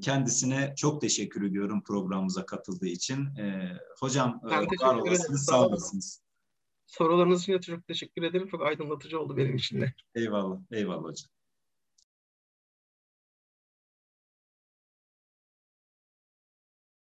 Kendisine 0.00 0.74
çok 0.76 1.00
teşekkür 1.00 1.42
ediyorum 1.42 1.82
programımıza 1.82 2.46
katıldığı 2.46 2.86
için. 2.86 3.28
Hocam, 4.00 4.40
var 4.42 4.96
olasınız, 4.96 5.44
sağ 5.44 5.66
olasınız. 5.66 6.22
Sorularınız 6.86 7.42
için 7.42 7.58
çok 7.58 7.86
teşekkür 7.86 8.22
ederim. 8.22 8.48
Çok 8.48 8.62
aydınlatıcı 8.62 9.20
oldu 9.20 9.36
benim 9.36 9.56
için 9.56 9.80
de. 9.80 9.94
Eyvallah, 10.14 10.58
eyvallah 10.70 11.04
hocam. 11.04 11.30